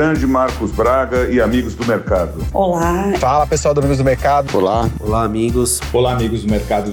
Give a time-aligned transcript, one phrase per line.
[0.00, 2.42] grande Marcos Braga e amigos do mercado.
[2.54, 3.12] Olá.
[3.18, 4.56] Fala pessoal do Amigos do Mercado.
[4.56, 4.88] Olá.
[4.98, 5.78] Olá, amigos.
[5.92, 6.90] Olá, amigos do mercado.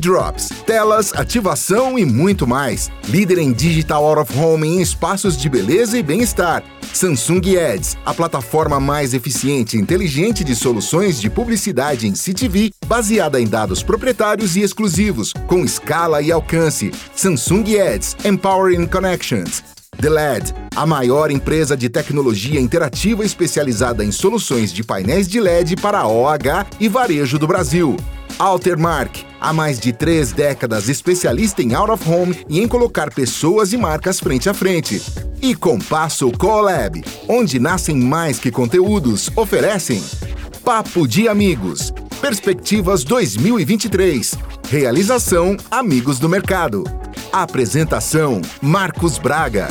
[0.00, 2.90] Drops, telas, ativação e muito mais.
[3.08, 6.64] Líder em digital out of home em espaços de beleza e bem-estar.
[6.92, 13.40] Samsung Ads, a plataforma mais eficiente e inteligente de soluções de publicidade em CTV, baseada
[13.40, 16.90] em dados proprietários e exclusivos, com escala e alcance.
[17.14, 19.79] Samsung Ads, Empowering Connections.
[20.00, 25.76] The LED, a maior empresa de tecnologia interativa especializada em soluções de painéis de LED
[25.76, 27.98] para OH e varejo do Brasil.
[28.38, 33.74] Altermark, há mais de três décadas especialista em out of home e em colocar pessoas
[33.74, 35.02] e marcas frente a frente.
[35.42, 40.02] E Compasso Colab, onde nascem mais que conteúdos, oferecem
[40.64, 44.34] Papo de Amigos, Perspectivas 2023,
[44.70, 46.84] Realização Amigos do Mercado.
[47.32, 49.68] Apresentação Marcos Braga.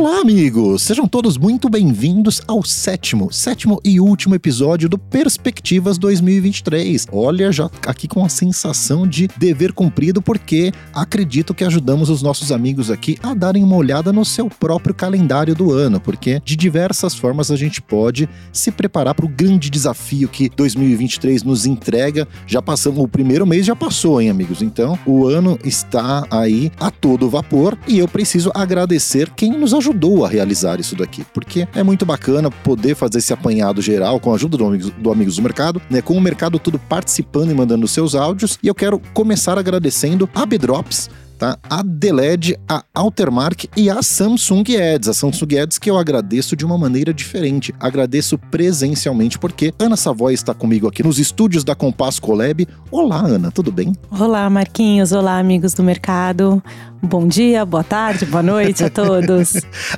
[0.00, 0.80] Olá, amigos!
[0.84, 7.06] Sejam todos muito bem-vindos ao sétimo, sétimo e último episódio do Perspectivas 2023.
[7.12, 12.50] Olha, já aqui com a sensação de dever cumprido, porque acredito que ajudamos os nossos
[12.50, 17.14] amigos aqui a darem uma olhada no seu próprio calendário do ano, porque de diversas
[17.14, 22.26] formas a gente pode se preparar para o grande desafio que 2023 nos entrega.
[22.46, 24.62] Já passamos, o primeiro mês já passou, hein, amigos?
[24.62, 29.89] Então, o ano está aí a todo vapor e eu preciso agradecer quem nos ajudou
[30.24, 34.34] a realizar isso daqui, porque é muito bacana poder fazer esse apanhado geral com a
[34.34, 36.00] ajuda do Amigos do, Amigos do Mercado, né?
[36.00, 38.58] Com o mercado tudo participando e mandando seus áudios.
[38.62, 41.08] E eu quero começar agradecendo a Bedrops
[41.40, 41.58] tá?
[41.68, 45.08] A Deled, a Altermark e a Samsung Ads.
[45.08, 47.74] A Samsung Ads que eu agradeço de uma maneira diferente.
[47.80, 52.68] Agradeço presencialmente porque Ana Savoy está comigo aqui nos estúdios da Compass Colab.
[52.90, 53.94] Olá, Ana, tudo bem?
[54.10, 55.12] Olá, Marquinhos.
[55.12, 56.62] Olá, amigos do mercado.
[57.02, 59.54] Bom dia, boa tarde, boa noite a todos.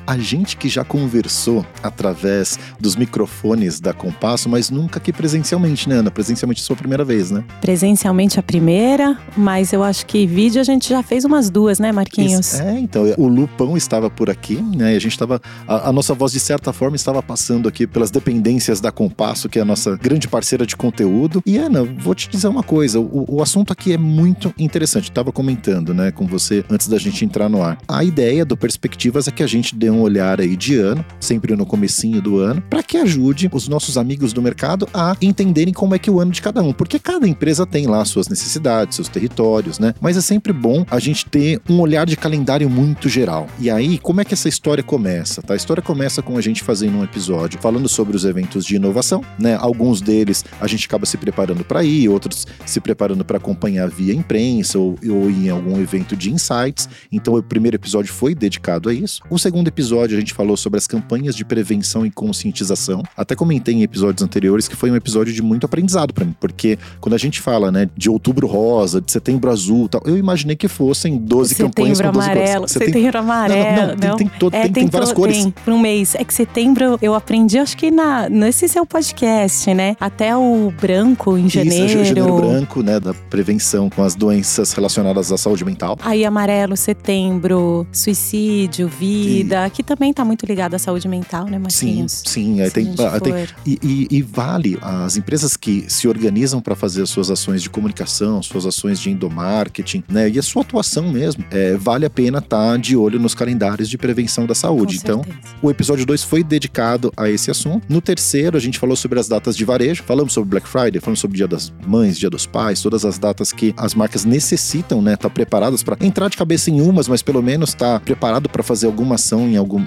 [0.06, 5.96] a gente que já conversou através dos microfones da Compasso, mas nunca aqui presencialmente, né,
[5.96, 6.12] Ana?
[6.12, 7.42] Presencialmente é sua primeira vez, né?
[7.60, 11.90] Presencialmente a primeira, mas eu acho que vídeo a gente já fez umas duas, né,
[11.90, 12.60] Marquinhos?
[12.60, 14.94] É, então, o Lupão estava por aqui, né?
[14.94, 15.40] E a gente estava.
[15.66, 19.58] A, a, nossa voz, de certa forma, estava passando aqui pelas dependências da Compasso, que
[19.58, 21.42] é a nossa grande parceira de conteúdo.
[21.44, 25.08] E, Ana, vou te dizer uma coisa: o, o assunto aqui é muito interessante.
[25.08, 27.78] Estava comentando, né, com você antes da gente entrar no ar.
[27.88, 31.56] A ideia do Perspectivas é que a gente dê um olhar aí de ano, sempre
[31.56, 35.94] no comecinho do ano, para que ajude os nossos amigos do mercado a entenderem como
[35.94, 38.96] é que é o ano de cada um, porque cada empresa tem lá suas necessidades,
[38.96, 39.94] seus territórios, né?
[40.00, 43.46] Mas é sempre bom a gente ter um olhar de calendário muito geral.
[43.58, 45.40] E aí, como é que essa história começa?
[45.40, 45.54] Tá?
[45.54, 49.24] A história começa com a gente fazendo um episódio falando sobre os eventos de inovação,
[49.38, 49.56] né?
[49.58, 54.14] Alguns deles a gente acaba se preparando para ir, outros se preparando para acompanhar via
[54.14, 56.81] imprensa ou, ou em algum evento de insights.
[57.10, 59.22] Então o primeiro episódio foi dedicado a isso.
[59.30, 63.02] O segundo episódio a gente falou sobre as campanhas de prevenção e conscientização.
[63.16, 66.78] Até comentei em episódios anteriores que foi um episódio de muito aprendizado para mim, porque
[67.00, 70.68] quando a gente fala, né, de outubro rosa, de setembro azul, tal, eu imaginei que
[70.68, 72.72] fossem 12 setembro campanhas com 12 amarelo, cores.
[72.72, 75.36] Setembro, setembro amarelo, não, não, não, tem, tem, todo, é, tem, tem, várias cores.
[75.36, 76.14] Tem, por um mês.
[76.14, 79.96] É que setembro eu aprendi, acho que na, nesse seu podcast, né?
[80.00, 81.86] Até o branco em janeiro.
[81.86, 85.96] Isso, janeiro branco, né, da prevenção com as doenças relacionadas à saúde mental.
[86.02, 89.70] Aí amarelo, setembro, suicídio, vida, e...
[89.70, 92.22] que também está muito ligado à saúde mental, né, Marquinhos?
[92.24, 92.60] Sim, sim.
[92.60, 97.10] Aí tem, tem e, e, e, vale as empresas que se organizam para fazer as
[97.10, 101.76] suas ações de comunicação, suas ações de endomarketing, né, e a sua atuação mesmo, é,
[101.76, 104.96] vale a pena estar tá de olho nos calendários de prevenção da saúde.
[104.96, 105.22] então,
[105.60, 107.84] o episódio 2 foi dedicado a esse assunto.
[107.88, 111.20] No terceiro, a gente falou sobre as datas de varejo, falamos sobre Black Friday, falamos
[111.20, 115.14] sobre Dia das Mães, Dia dos Pais, todas as datas que as marcas necessitam, né,
[115.14, 118.48] estar tá preparadas para entrar de cabeça em umas, mas pelo menos estar tá preparado
[118.48, 119.80] para fazer alguma ação em algum,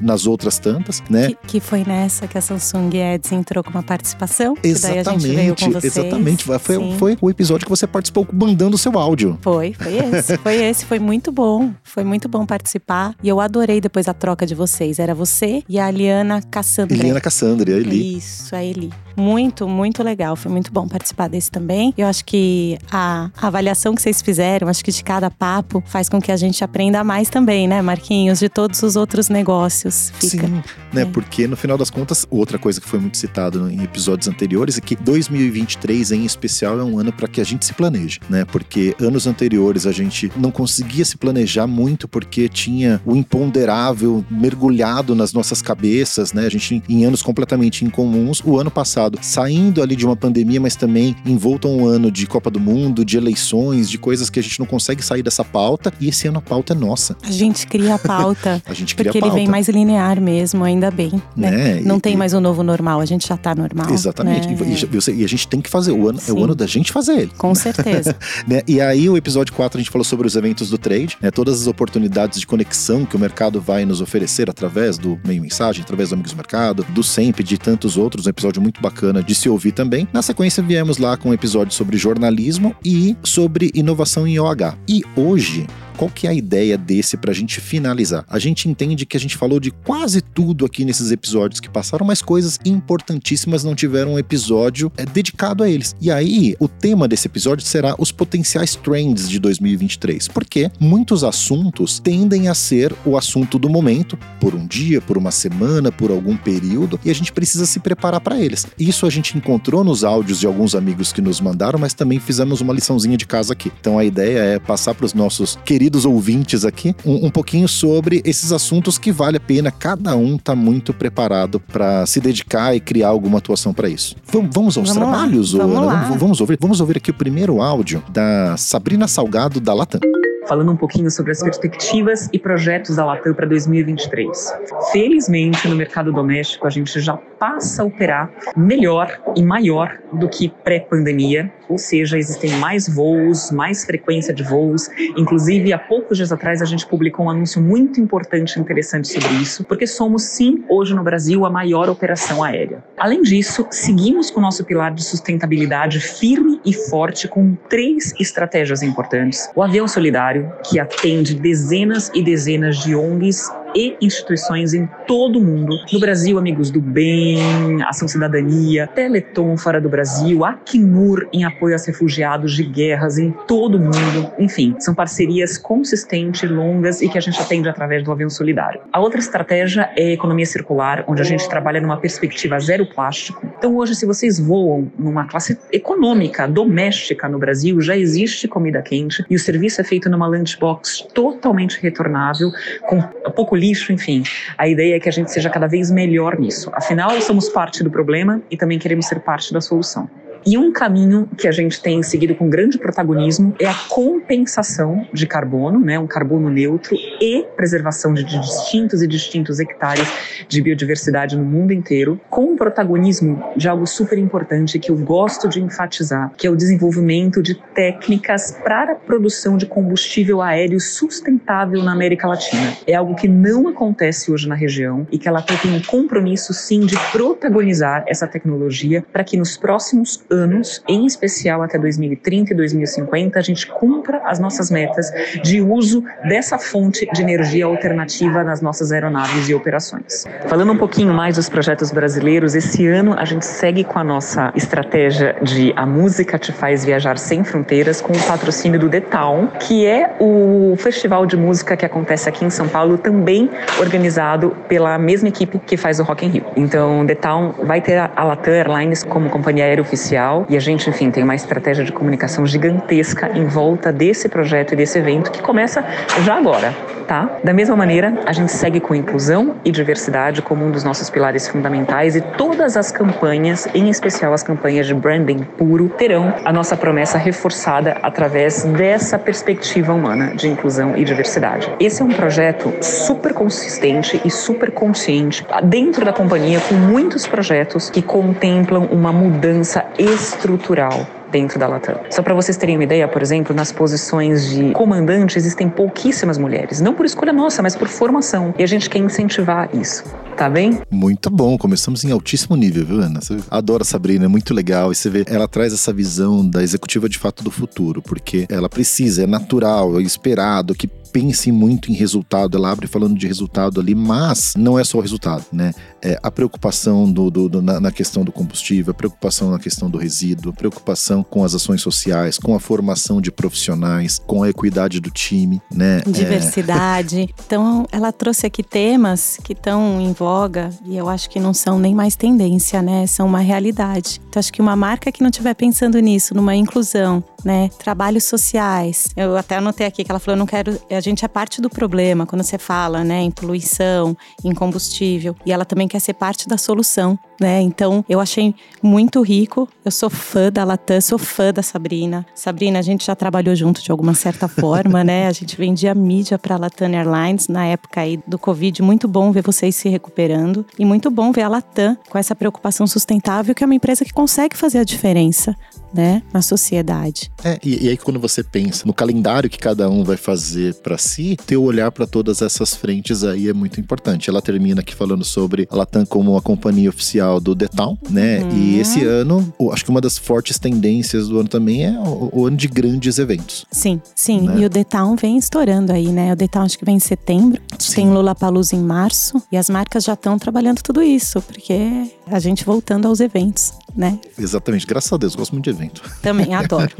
[0.00, 1.28] nas outras tantas, né?
[1.28, 4.56] Que, que, foi nessa que a Samsung Ads entrou com uma participação.
[4.62, 6.44] Exatamente, exatamente.
[6.44, 9.38] Foi, foi o episódio que você participou mandando o seu áudio.
[9.40, 10.36] Foi, foi esse.
[10.38, 11.72] foi esse, foi muito bom.
[11.82, 13.14] Foi muito bom participar.
[13.22, 14.98] E eu adorei depois a troca de vocês.
[14.98, 16.96] Era você e a Aliana Cassandra.
[16.96, 18.16] Eliana Cassandra, a Eli.
[18.16, 18.92] Isso, a Eli.
[19.16, 20.36] Muito, muito legal.
[20.36, 21.92] Foi muito bom participar desse também.
[21.96, 26.20] Eu acho que a avaliação que vocês fizeram, acho que de cada papo, faz com
[26.20, 28.38] que a gente aprenda mais também, né, Marquinhos?
[28.38, 30.12] De todos os outros negócios.
[30.20, 30.46] Fica.
[30.46, 30.62] Sim,
[30.92, 31.02] né?
[31.02, 31.04] É.
[31.06, 34.80] Porque no final das contas, outra coisa que foi muito citado em episódios anteriores é
[34.82, 38.44] que 2023 em especial é um ano para que a gente se planeje, né?
[38.44, 45.14] Porque anos anteriores a gente não conseguia se planejar muito porque tinha o imponderável mergulhado
[45.14, 46.44] nas nossas cabeças, né?
[46.44, 48.42] A gente em anos completamente incomuns.
[48.44, 52.26] O ano passado, saindo ali de uma pandemia, mas também envolto a um ano de
[52.26, 55.90] Copa do Mundo, de eleições, de coisas que a gente não consegue sair dessa pauta.
[56.02, 57.16] E esse ano a pauta é nossa.
[57.22, 58.60] A gente cria a pauta.
[58.66, 59.36] a gente cria porque a pauta.
[59.36, 61.22] ele vem mais linear mesmo, ainda bem.
[61.36, 61.50] Né?
[61.50, 61.80] Né?
[61.84, 63.88] Não E- tem e- mais o novo normal, a gente já tá normal.
[63.90, 64.48] Exatamente.
[64.48, 64.56] né?
[64.56, 65.92] E, e a gente tem que fazer.
[65.92, 67.32] O ano, é o ano da gente fazer ele.
[67.38, 68.16] Com certeza.
[68.46, 68.62] né?
[68.66, 71.30] E aí, o episódio 4, a gente falou sobre os eventos do trade, né?
[71.30, 75.82] todas as oportunidades de conexão que o mercado vai nos oferecer através do meio mensagem,
[75.82, 79.34] através do Amigos do Mercado, do SEMP, de tantos outros, um episódio muito bacana de
[79.34, 80.08] se ouvir também.
[80.12, 84.76] Na sequência, viemos lá com um episódio sobre jornalismo e sobre inovação em OH.
[84.88, 85.66] E hoje.
[86.02, 88.24] Qual que é a ideia desse pra gente finalizar?
[88.28, 92.04] A gente entende que a gente falou de quase tudo aqui nesses episódios que passaram,
[92.04, 95.94] mas coisas importantíssimas não tiveram um episódio é, dedicado a eles.
[96.00, 102.00] E aí, o tema desse episódio será os potenciais trends de 2023, porque muitos assuntos
[102.00, 106.36] tendem a ser o assunto do momento, por um dia, por uma semana, por algum
[106.36, 108.66] período, e a gente precisa se preparar para eles.
[108.76, 112.60] Isso a gente encontrou nos áudios de alguns amigos que nos mandaram, mas também fizemos
[112.60, 113.70] uma liçãozinha de casa aqui.
[113.80, 118.22] Então a ideia é passar para os nossos queridos ouvintes aqui um, um pouquinho sobre
[118.24, 122.80] esses assuntos que vale a pena cada um tá muito preparado para se dedicar e
[122.80, 124.16] criar alguma atuação para isso.
[124.32, 125.86] Vamos, vamos aos Vamos lá, trabalhos, ô, vamos Ana?
[125.86, 126.02] lá.
[126.04, 130.00] Vamos, vamos ouvir, vamos ouvir aqui o primeiro áudio da Sabrina Salgado da Latam.
[130.46, 134.54] Falando um pouquinho sobre as perspectivas e projetos da Latam para 2023.
[134.92, 140.48] Felizmente, no mercado doméstico, a gente já passa a operar melhor e maior do que
[140.62, 144.88] pré-pandemia, ou seja, existem mais voos, mais frequência de voos.
[145.16, 149.28] Inclusive, há poucos dias atrás, a gente publicou um anúncio muito importante e interessante sobre
[149.42, 152.84] isso, porque somos, sim, hoje no Brasil, a maior operação aérea.
[152.98, 158.82] Além disso, seguimos com o nosso pilar de sustentabilidade firme e forte com três estratégias
[158.82, 159.50] importantes.
[159.54, 160.31] O avião solidário,
[160.68, 165.76] que atende dezenas e dezenas de ONGs e instituições em todo o mundo.
[165.92, 167.38] No Brasil, Amigos do Bem,
[167.84, 173.76] Ação Cidadania, Teleton fora do Brasil, Acnur em apoio aos refugiados de guerras em todo
[173.76, 174.32] o mundo.
[174.38, 178.80] Enfim, são parcerias consistentes, longas e que a gente atende através do avião solidário.
[178.92, 183.46] A outra estratégia é a economia circular, onde a gente trabalha numa perspectiva zero plástico.
[183.58, 189.24] Então, hoje, se vocês voam numa classe econômica, doméstica no Brasil, já existe comida quente
[189.28, 192.50] e o serviço é feito numa lunchbox totalmente retornável,
[192.88, 193.00] com
[193.34, 194.24] pouco lixo, enfim.
[194.58, 196.70] A ideia é que a gente seja cada vez melhor nisso.
[196.74, 200.08] Afinal, somos parte do problema e também queremos ser parte da solução.
[200.44, 205.26] E um caminho que a gente tem seguido com grande protagonismo é a compensação de
[205.26, 210.08] carbono, né, um carbono neutro e preservação de distintos e distintos hectares
[210.48, 215.48] de biodiversidade no mundo inteiro, com o protagonismo de algo super importante que eu gosto
[215.48, 221.82] de enfatizar, que é o desenvolvimento de técnicas para a produção de combustível aéreo sustentável
[221.84, 222.76] na América Latina.
[222.86, 226.80] É algo que não acontece hoje na região e que ela tem um compromisso sim
[226.80, 233.38] de protagonizar essa tecnologia para que nos próximos anos, em especial até 2030 e 2050,
[233.38, 235.12] a gente cumpra as nossas metas
[235.42, 240.24] de uso dessa fonte de energia alternativa nas nossas aeronaves e operações.
[240.46, 244.52] Falando um pouquinho mais dos projetos brasileiros, esse ano a gente segue com a nossa
[244.56, 249.48] estratégia de A Música Te Faz Viajar Sem Fronteiras com o patrocínio do The Town,
[249.60, 254.96] que é o festival de música que acontece aqui em São Paulo, também organizado pela
[254.98, 256.44] mesma equipe que faz o Rock in Rio.
[256.56, 260.88] Então, The Town vai ter a Latam Airlines como companhia aérea oficial e a gente,
[260.88, 265.42] enfim, tem uma estratégia de comunicação gigantesca em volta desse projeto e desse evento que
[265.42, 265.84] começa
[266.24, 266.72] já agora.
[267.06, 267.38] Tá?
[267.42, 271.48] Da mesma maneira, a gente segue com inclusão e diversidade como um dos nossos pilares
[271.48, 276.76] fundamentais e todas as campanhas, em especial as campanhas de branding puro, terão a nossa
[276.76, 281.70] promessa reforçada através dessa perspectiva humana de inclusão e diversidade.
[281.80, 287.90] Esse é um projeto super consistente e super consciente dentro da companhia com muitos projetos
[287.90, 291.98] que contemplam uma mudança estrutural dentro da Latam.
[292.10, 296.80] Só para vocês terem uma ideia, por exemplo, nas posições de comandante existem pouquíssimas mulheres,
[296.80, 298.54] não por escolha nossa, mas por formação.
[298.58, 300.04] E a gente quer incentivar isso.
[300.36, 300.80] Tá bem?
[300.90, 303.20] Muito bom, começamos em altíssimo nível, viu, Ana?
[303.20, 304.90] Você adora a Sabrina, é muito legal.
[304.90, 308.68] E você vê, ela traz essa visão da executiva de fato do futuro, porque ela
[308.68, 313.80] precisa, é natural, é esperado que pense muito em resultado, ela abre falando de resultado
[313.80, 315.72] ali, mas não é só o resultado, né?
[316.00, 319.90] É a preocupação do, do, do na, na, questão do combustível, a preocupação na questão
[319.90, 324.48] do resíduo, a preocupação com as ações sociais, com a formação de profissionais, com a
[324.48, 326.00] equidade do time, né?
[326.06, 327.20] Diversidade.
[327.20, 327.28] É...
[327.46, 331.78] Então, ela trouxe aqui temas que estão em voga e eu acho que não são
[331.78, 333.06] nem mais tendência, né?
[333.06, 334.20] São uma realidade.
[334.28, 337.70] Então, acho que uma marca que não estiver pensando nisso, numa inclusão né?
[337.78, 339.08] Trabalhos sociais.
[339.16, 342.26] Eu até anotei aqui que ela falou, não quero, a gente é parte do problema
[342.26, 346.56] quando você fala, né, em poluição, em combustível, e ela também quer ser parte da
[346.56, 347.60] solução, né?
[347.60, 349.68] Então, eu achei muito rico.
[349.84, 352.24] Eu sou fã da Latam, sou fã da Sabrina.
[352.34, 355.26] Sabrina, a gente já trabalhou junto de alguma certa forma, né?
[355.26, 358.80] A gente vendia mídia para a Latam Airlines na época aí do Covid.
[358.82, 362.86] Muito bom ver vocês se recuperando e muito bom ver a Latam com essa preocupação
[362.86, 365.56] sustentável, que é uma empresa que consegue fazer a diferença
[365.92, 367.30] né, na sociedade.
[367.44, 370.96] É, e, e, aí quando você pensa no calendário que cada um vai fazer para
[370.98, 374.30] si, ter o olhar para todas essas frentes aí é muito importante.
[374.30, 378.40] Ela termina aqui falando sobre a Latam como a companhia oficial do The Town, né?
[378.40, 378.56] Uhum.
[378.56, 382.46] E esse ano, acho que uma das fortes tendências do ano também é o, o
[382.46, 383.66] ano de grandes eventos.
[383.70, 384.42] Sim, sim.
[384.42, 384.60] Né?
[384.60, 386.32] E o The Town vem estourando aí, né?
[386.32, 387.94] O The Town acho que vem em setembro, sim.
[387.96, 392.64] tem Lollapalooza em março e as marcas já estão trabalhando tudo isso, porque a gente
[392.64, 394.18] voltando aos eventos né?
[394.38, 394.86] Exatamente.
[394.86, 396.02] Graças a Deus, gosto muito de evento.
[396.22, 396.90] Também adoro.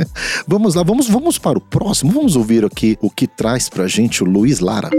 [0.47, 2.13] vamos lá, vamos, vamos para o próximo.
[2.13, 4.91] Vamos ouvir aqui o que traz pra gente o Luiz Lara.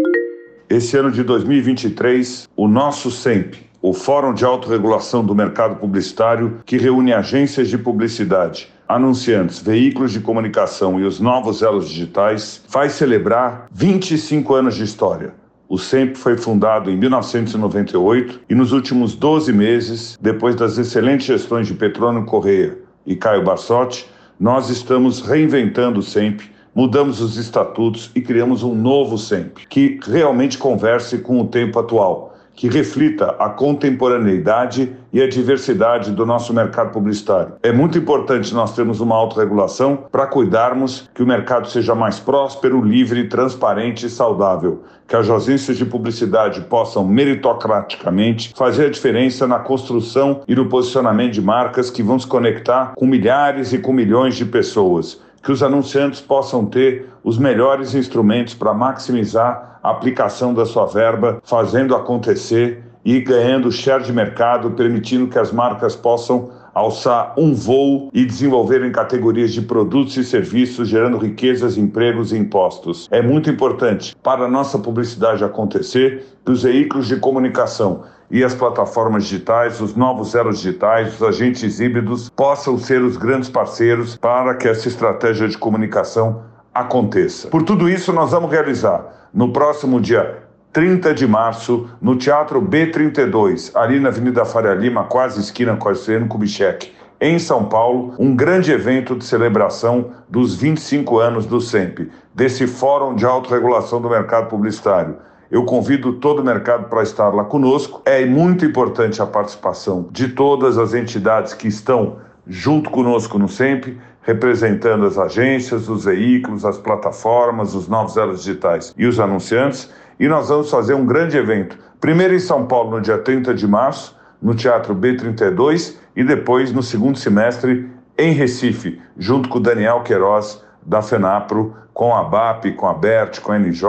[0.70, 6.78] Esse ano de 2023, o nosso SEMP, o Fórum de Autorregulação do Mercado Publicitário, que
[6.78, 13.68] reúne agências de publicidade, anunciantes, veículos de comunicação e os novos elos digitais, faz celebrar
[13.72, 15.34] 25 anos de história
[15.74, 21.66] o SEMP foi fundado em 1998 e nos últimos 12 meses, depois das excelentes gestões
[21.66, 24.06] de Petrônio Correia e Caio Bassotti,
[24.40, 26.42] nós estamos reinventando o SEMP,
[26.74, 32.33] mudamos os estatutos e criamos um novo SEMP, que realmente converse com o tempo atual
[32.56, 37.54] que reflita a contemporaneidade e a diversidade do nosso mercado publicitário.
[37.62, 42.82] É muito importante nós termos uma autorregulação para cuidarmos que o mercado seja mais próspero,
[42.82, 49.60] livre, transparente e saudável, que as agências de publicidade possam meritocraticamente fazer a diferença na
[49.60, 54.36] construção e no posicionamento de marcas que vão se conectar com milhares e com milhões
[54.36, 60.66] de pessoas que os anunciantes possam ter os melhores instrumentos para maximizar a aplicação da
[60.66, 67.34] sua verba, fazendo acontecer e ganhando share de mercado, permitindo que as marcas possam alçar
[67.38, 73.08] um voo e desenvolver em categorias de produtos e serviços, gerando riquezas, empregos e impostos.
[73.12, 78.53] É muito importante para a nossa publicidade acontecer que os veículos de comunicação e as
[78.53, 84.56] plataformas digitais, os novos elos digitais, os agentes híbridos possam ser os grandes parceiros para
[84.56, 87.48] que essa estratégia de comunicação aconteça.
[87.50, 93.72] Por tudo isso, nós vamos realizar no próximo dia 30 de março, no Teatro B32,
[93.75, 98.36] ali na Avenida Faria Lima, quase esquina com a Estreano Kubitschek, em São Paulo, um
[98.36, 104.50] grande evento de celebração dos 25 anos do SEMP, desse Fórum de Autorregulação do Mercado
[104.50, 105.18] Publicitário.
[105.54, 108.02] Eu convido todo o mercado para estar lá conosco.
[108.06, 112.16] É muito importante a participação de todas as entidades que estão
[112.48, 118.96] junto conosco no SEMP, representando as agências, os veículos, as plataformas, os novos elos digitais
[118.98, 119.94] e os anunciantes.
[120.20, 123.68] E nós vamos fazer um grande evento, primeiro em São Paulo, no dia 30 de
[123.68, 130.02] março, no Teatro B32, e depois, no segundo semestre, em Recife, junto com o Daniel
[130.02, 133.84] Queiroz, da FENAPRO, com a BAP, com a BERT, com a NJ,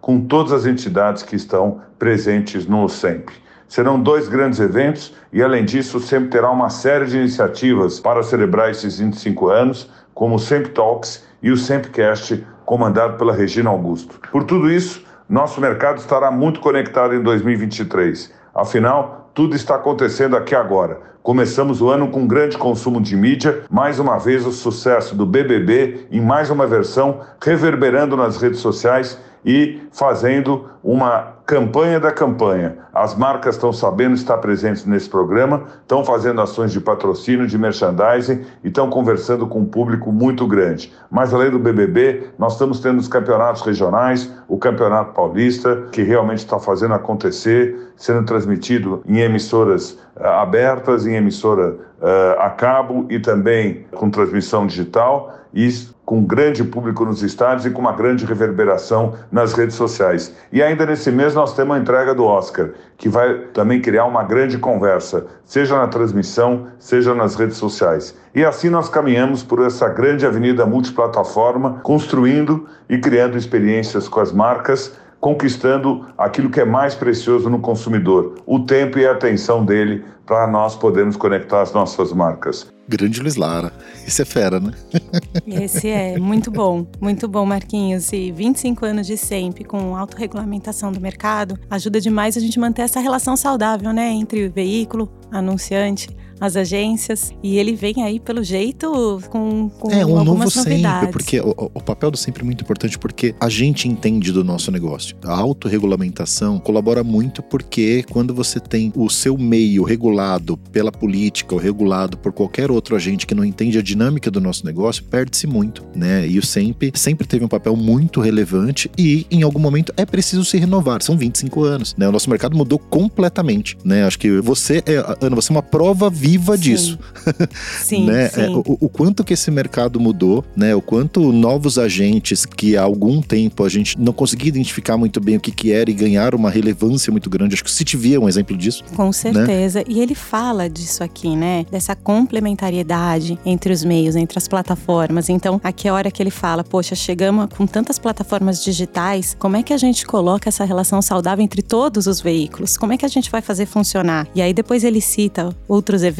[0.00, 3.30] com todas as entidades que estão presentes no SEMP.
[3.66, 8.70] Serão dois grandes eventos e, além disso, sempre terá uma série de iniciativas para celebrar
[8.70, 14.20] esses 25 anos, como o SEMP Talks e o SEMPcast, comandado pela Regina Augusto.
[14.30, 18.32] Por tudo isso, nosso mercado estará muito conectado em 2023.
[18.54, 21.00] Afinal, tudo está acontecendo aqui agora.
[21.20, 26.06] Começamos o ano com grande consumo de mídia, mais uma vez o sucesso do BBB
[26.12, 32.78] em mais uma versão, reverberando nas redes sociais e fazendo uma campanha da campanha.
[32.92, 38.44] As marcas estão sabendo estar presentes nesse programa, estão fazendo ações de patrocínio, de merchandising
[38.62, 40.92] e estão conversando com um público muito grande.
[41.10, 46.38] Mas além do BBB, nós estamos tendo os campeonatos regionais, o Campeonato Paulista, que realmente
[46.38, 53.18] está fazendo acontecer, sendo transmitido em emissoras uh, abertas, em emissora uh, a cabo e
[53.18, 55.34] também com transmissão digital.
[55.52, 60.34] E com um grande público nos estádios e com uma grande reverberação nas redes sociais.
[60.52, 64.22] E ainda nesse mês nós temos a entrega do Oscar, que vai também criar uma
[64.22, 68.16] grande conversa, seja na transmissão, seja nas redes sociais.
[68.34, 74.32] E assim nós caminhamos por essa grande avenida multiplataforma, construindo e criando experiências com as
[74.32, 74.92] marcas,
[75.24, 80.46] conquistando aquilo que é mais precioso no consumidor, o tempo e a atenção dele para
[80.46, 82.70] nós podermos conectar as nossas marcas.
[82.86, 83.72] Grande Luiz Lara.
[84.06, 84.72] Esse é fera, né?
[85.48, 88.12] Esse é muito bom, muito bom, Marquinhos.
[88.12, 93.00] E 25 anos de sempre com autorregulamentação do mercado ajuda demais a gente manter essa
[93.00, 94.10] relação saudável, né?
[94.10, 97.32] Entre o veículo, anunciante, as agências.
[97.42, 100.62] E ele vem aí, pelo jeito, com, com é, um novo novidades.
[100.62, 104.44] sempre, porque o, o, papel do sempre é muito importante porque a gente entende do
[104.44, 105.16] nosso negócio.
[105.24, 111.60] A autorregulamentação colabora muito porque quando você tem o seu meio regulado pela política ou
[111.60, 115.84] regulado por qualquer outro agente que não entende a dinâmica do nosso negócio, perde-se muito,
[115.94, 116.26] né?
[116.26, 120.44] E o sempre sempre teve um papel muito relevante e em algum momento é preciso
[120.44, 121.02] se renovar.
[121.02, 122.08] São 25 anos, né?
[122.08, 124.04] O nosso mercado mudou completamente, né?
[124.04, 126.60] Acho que você é, Ana, você é uma prova viva sim.
[126.60, 126.98] disso.
[127.82, 128.28] Sim, né?
[128.28, 128.40] sim.
[128.40, 130.74] É, o, o, quanto que esse mercado mudou, né?
[130.74, 135.36] O quanto novos agentes que há algum tempo a gente não conseguia identificar muito bem
[135.36, 137.54] o que, que era e ganhar uma relevância muito grande.
[137.54, 138.84] Acho que o CityV é um exemplo disso.
[138.94, 139.80] Com certeza.
[139.80, 139.84] Né?
[139.88, 141.66] E ele fala disso aqui, né?
[141.70, 145.28] Dessa complementariedade entre os meios, entre as plataformas.
[145.28, 149.56] Então, aqui é a hora que ele fala, poxa, chegamos com tantas plataformas digitais, como
[149.56, 152.76] é que a gente coloca essa relação saudável entre todos os veículos?
[152.76, 154.26] Como é que a gente vai fazer funcionar?
[154.34, 156.13] E aí depois ele cita outros eventos,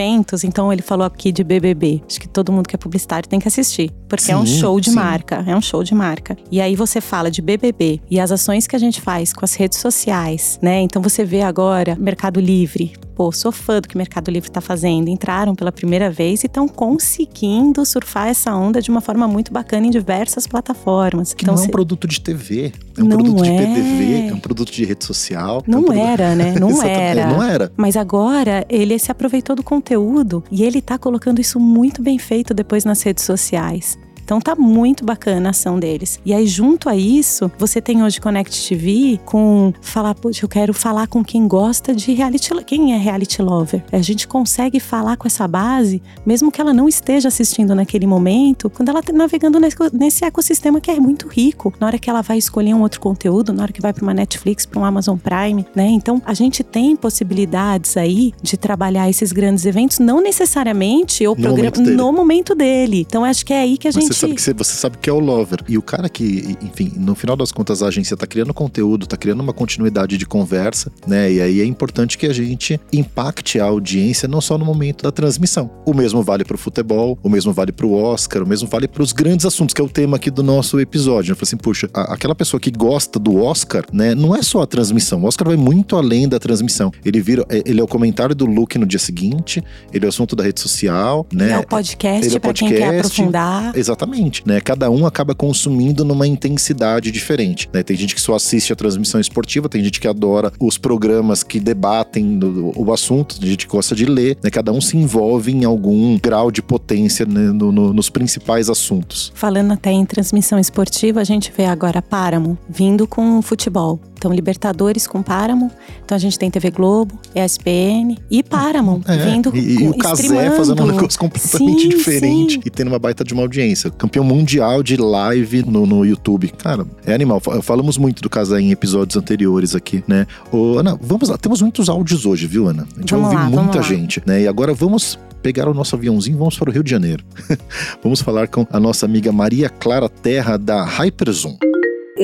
[0.45, 2.03] então ele falou aqui de BBB.
[2.09, 4.81] Acho que todo mundo que é publicitário tem que assistir, porque sim, é um show
[4.81, 4.97] de sim.
[4.97, 6.37] marca, é um show de marca.
[6.51, 9.55] E aí você fala de BBB e as ações que a gente faz com as
[9.55, 10.81] redes sociais, né?
[10.81, 14.61] Então você vê agora Mercado Livre, pô, sou fã do que o Mercado Livre está
[14.61, 15.09] fazendo.
[15.09, 19.87] Entraram pela primeira vez e estão conseguindo surfar essa onda de uma forma muito bacana
[19.87, 21.33] em diversas plataformas.
[21.33, 23.51] Que então, não é um produto de TV, é um produto é.
[23.51, 25.63] de PDV, é um produto de rede social.
[25.67, 26.55] Não é um era, né?
[26.59, 27.27] Não era.
[27.27, 27.73] Não era.
[27.77, 32.53] Mas agora ele se aproveitou do conteúdo e ele está colocando isso muito bem feito
[32.53, 33.99] depois nas redes sociais.
[34.25, 36.19] Então tá muito bacana a ação deles.
[36.25, 40.73] E aí, junto a isso, você tem hoje Connect TV com falar, poxa, eu quero
[40.73, 42.51] falar com quem gosta de reality.
[42.65, 43.85] Quem é reality lover?
[43.93, 48.71] A gente consegue falar com essa base, mesmo que ela não esteja assistindo naquele momento,
[48.71, 49.59] quando ela está navegando
[49.93, 51.73] nesse ecossistema que é muito rico.
[51.79, 54.15] Na hora que ela vai escolher um outro conteúdo, na hora que vai para uma
[54.15, 55.89] Netflix, para um Amazon Prime, né?
[55.89, 61.75] Então a gente tem possibilidades aí de trabalhar esses grandes eventos, não necessariamente o programa
[61.77, 63.01] momento no momento dele.
[63.07, 65.13] Então acho que é aí que a gente sabe que você, você sabe que é
[65.13, 65.61] o lover.
[65.69, 69.17] E o cara que, enfim, no final das contas, a agência tá criando conteúdo, tá
[69.17, 71.33] criando uma continuidade de conversa, né?
[71.33, 75.11] E aí é importante que a gente impacte a audiência não só no momento da
[75.11, 75.71] transmissão.
[75.87, 79.47] O mesmo vale pro futebol, o mesmo vale pro Oscar, o mesmo vale pros grandes
[79.47, 81.33] assuntos, que é o tema aqui do nosso episódio.
[81.33, 84.15] Eu falei assim, puxa, a, aquela pessoa que gosta do Oscar, né?
[84.15, 85.23] Não é só a transmissão.
[85.23, 86.93] O Oscar vai muito além da transmissão.
[87.05, 89.63] Ele vira, é, ele é o comentário do look no dia seguinte,
[89.93, 91.53] ele é o assunto da rede social, né?
[91.53, 93.77] é o podcast, ele é o podcast, pra quem quer aprofundar.
[93.77, 94.61] Exatamente Exatamente, né?
[94.61, 97.83] Cada um acaba consumindo numa intensidade diferente, né?
[97.83, 101.59] Tem gente que só assiste a transmissão esportiva, tem gente que adora os programas que
[101.59, 102.39] debatem
[102.77, 104.51] o assunto, tem gente que gosta de ler, né?
[104.51, 107.51] Cada um se envolve em algum grau de potência né?
[107.53, 109.33] no, no, nos principais assuntos.
[109.35, 114.01] Falando até em transmissão esportiva, a gente vê agora Páramo vindo com futebol.
[114.25, 115.71] Então, Libertadores com Paramount.
[116.03, 120.51] Então, a gente tem TV Globo, ESPN e Paramount é, vindo E, e o Casé
[120.53, 122.61] fazendo um negócio completamente sim, diferente sim.
[122.65, 123.91] e tendo uma baita de uma audiência.
[123.91, 126.49] Campeão mundial de live no, no YouTube.
[126.57, 127.39] Cara, é animal.
[127.61, 130.27] Falamos muito do Casé em episódios anteriores aqui, né?
[130.51, 131.37] Ô, Ana, vamos lá.
[131.37, 132.89] Temos muitos áudios hoje, viu, Ana?
[132.97, 134.41] A gente vamos vai ouvir lá, muita gente, né?
[134.41, 137.23] E agora vamos pegar o nosso aviãozinho e vamos para o Rio de Janeiro.
[138.03, 141.59] vamos falar com a nossa amiga Maria Clara Terra da Hyperzoom.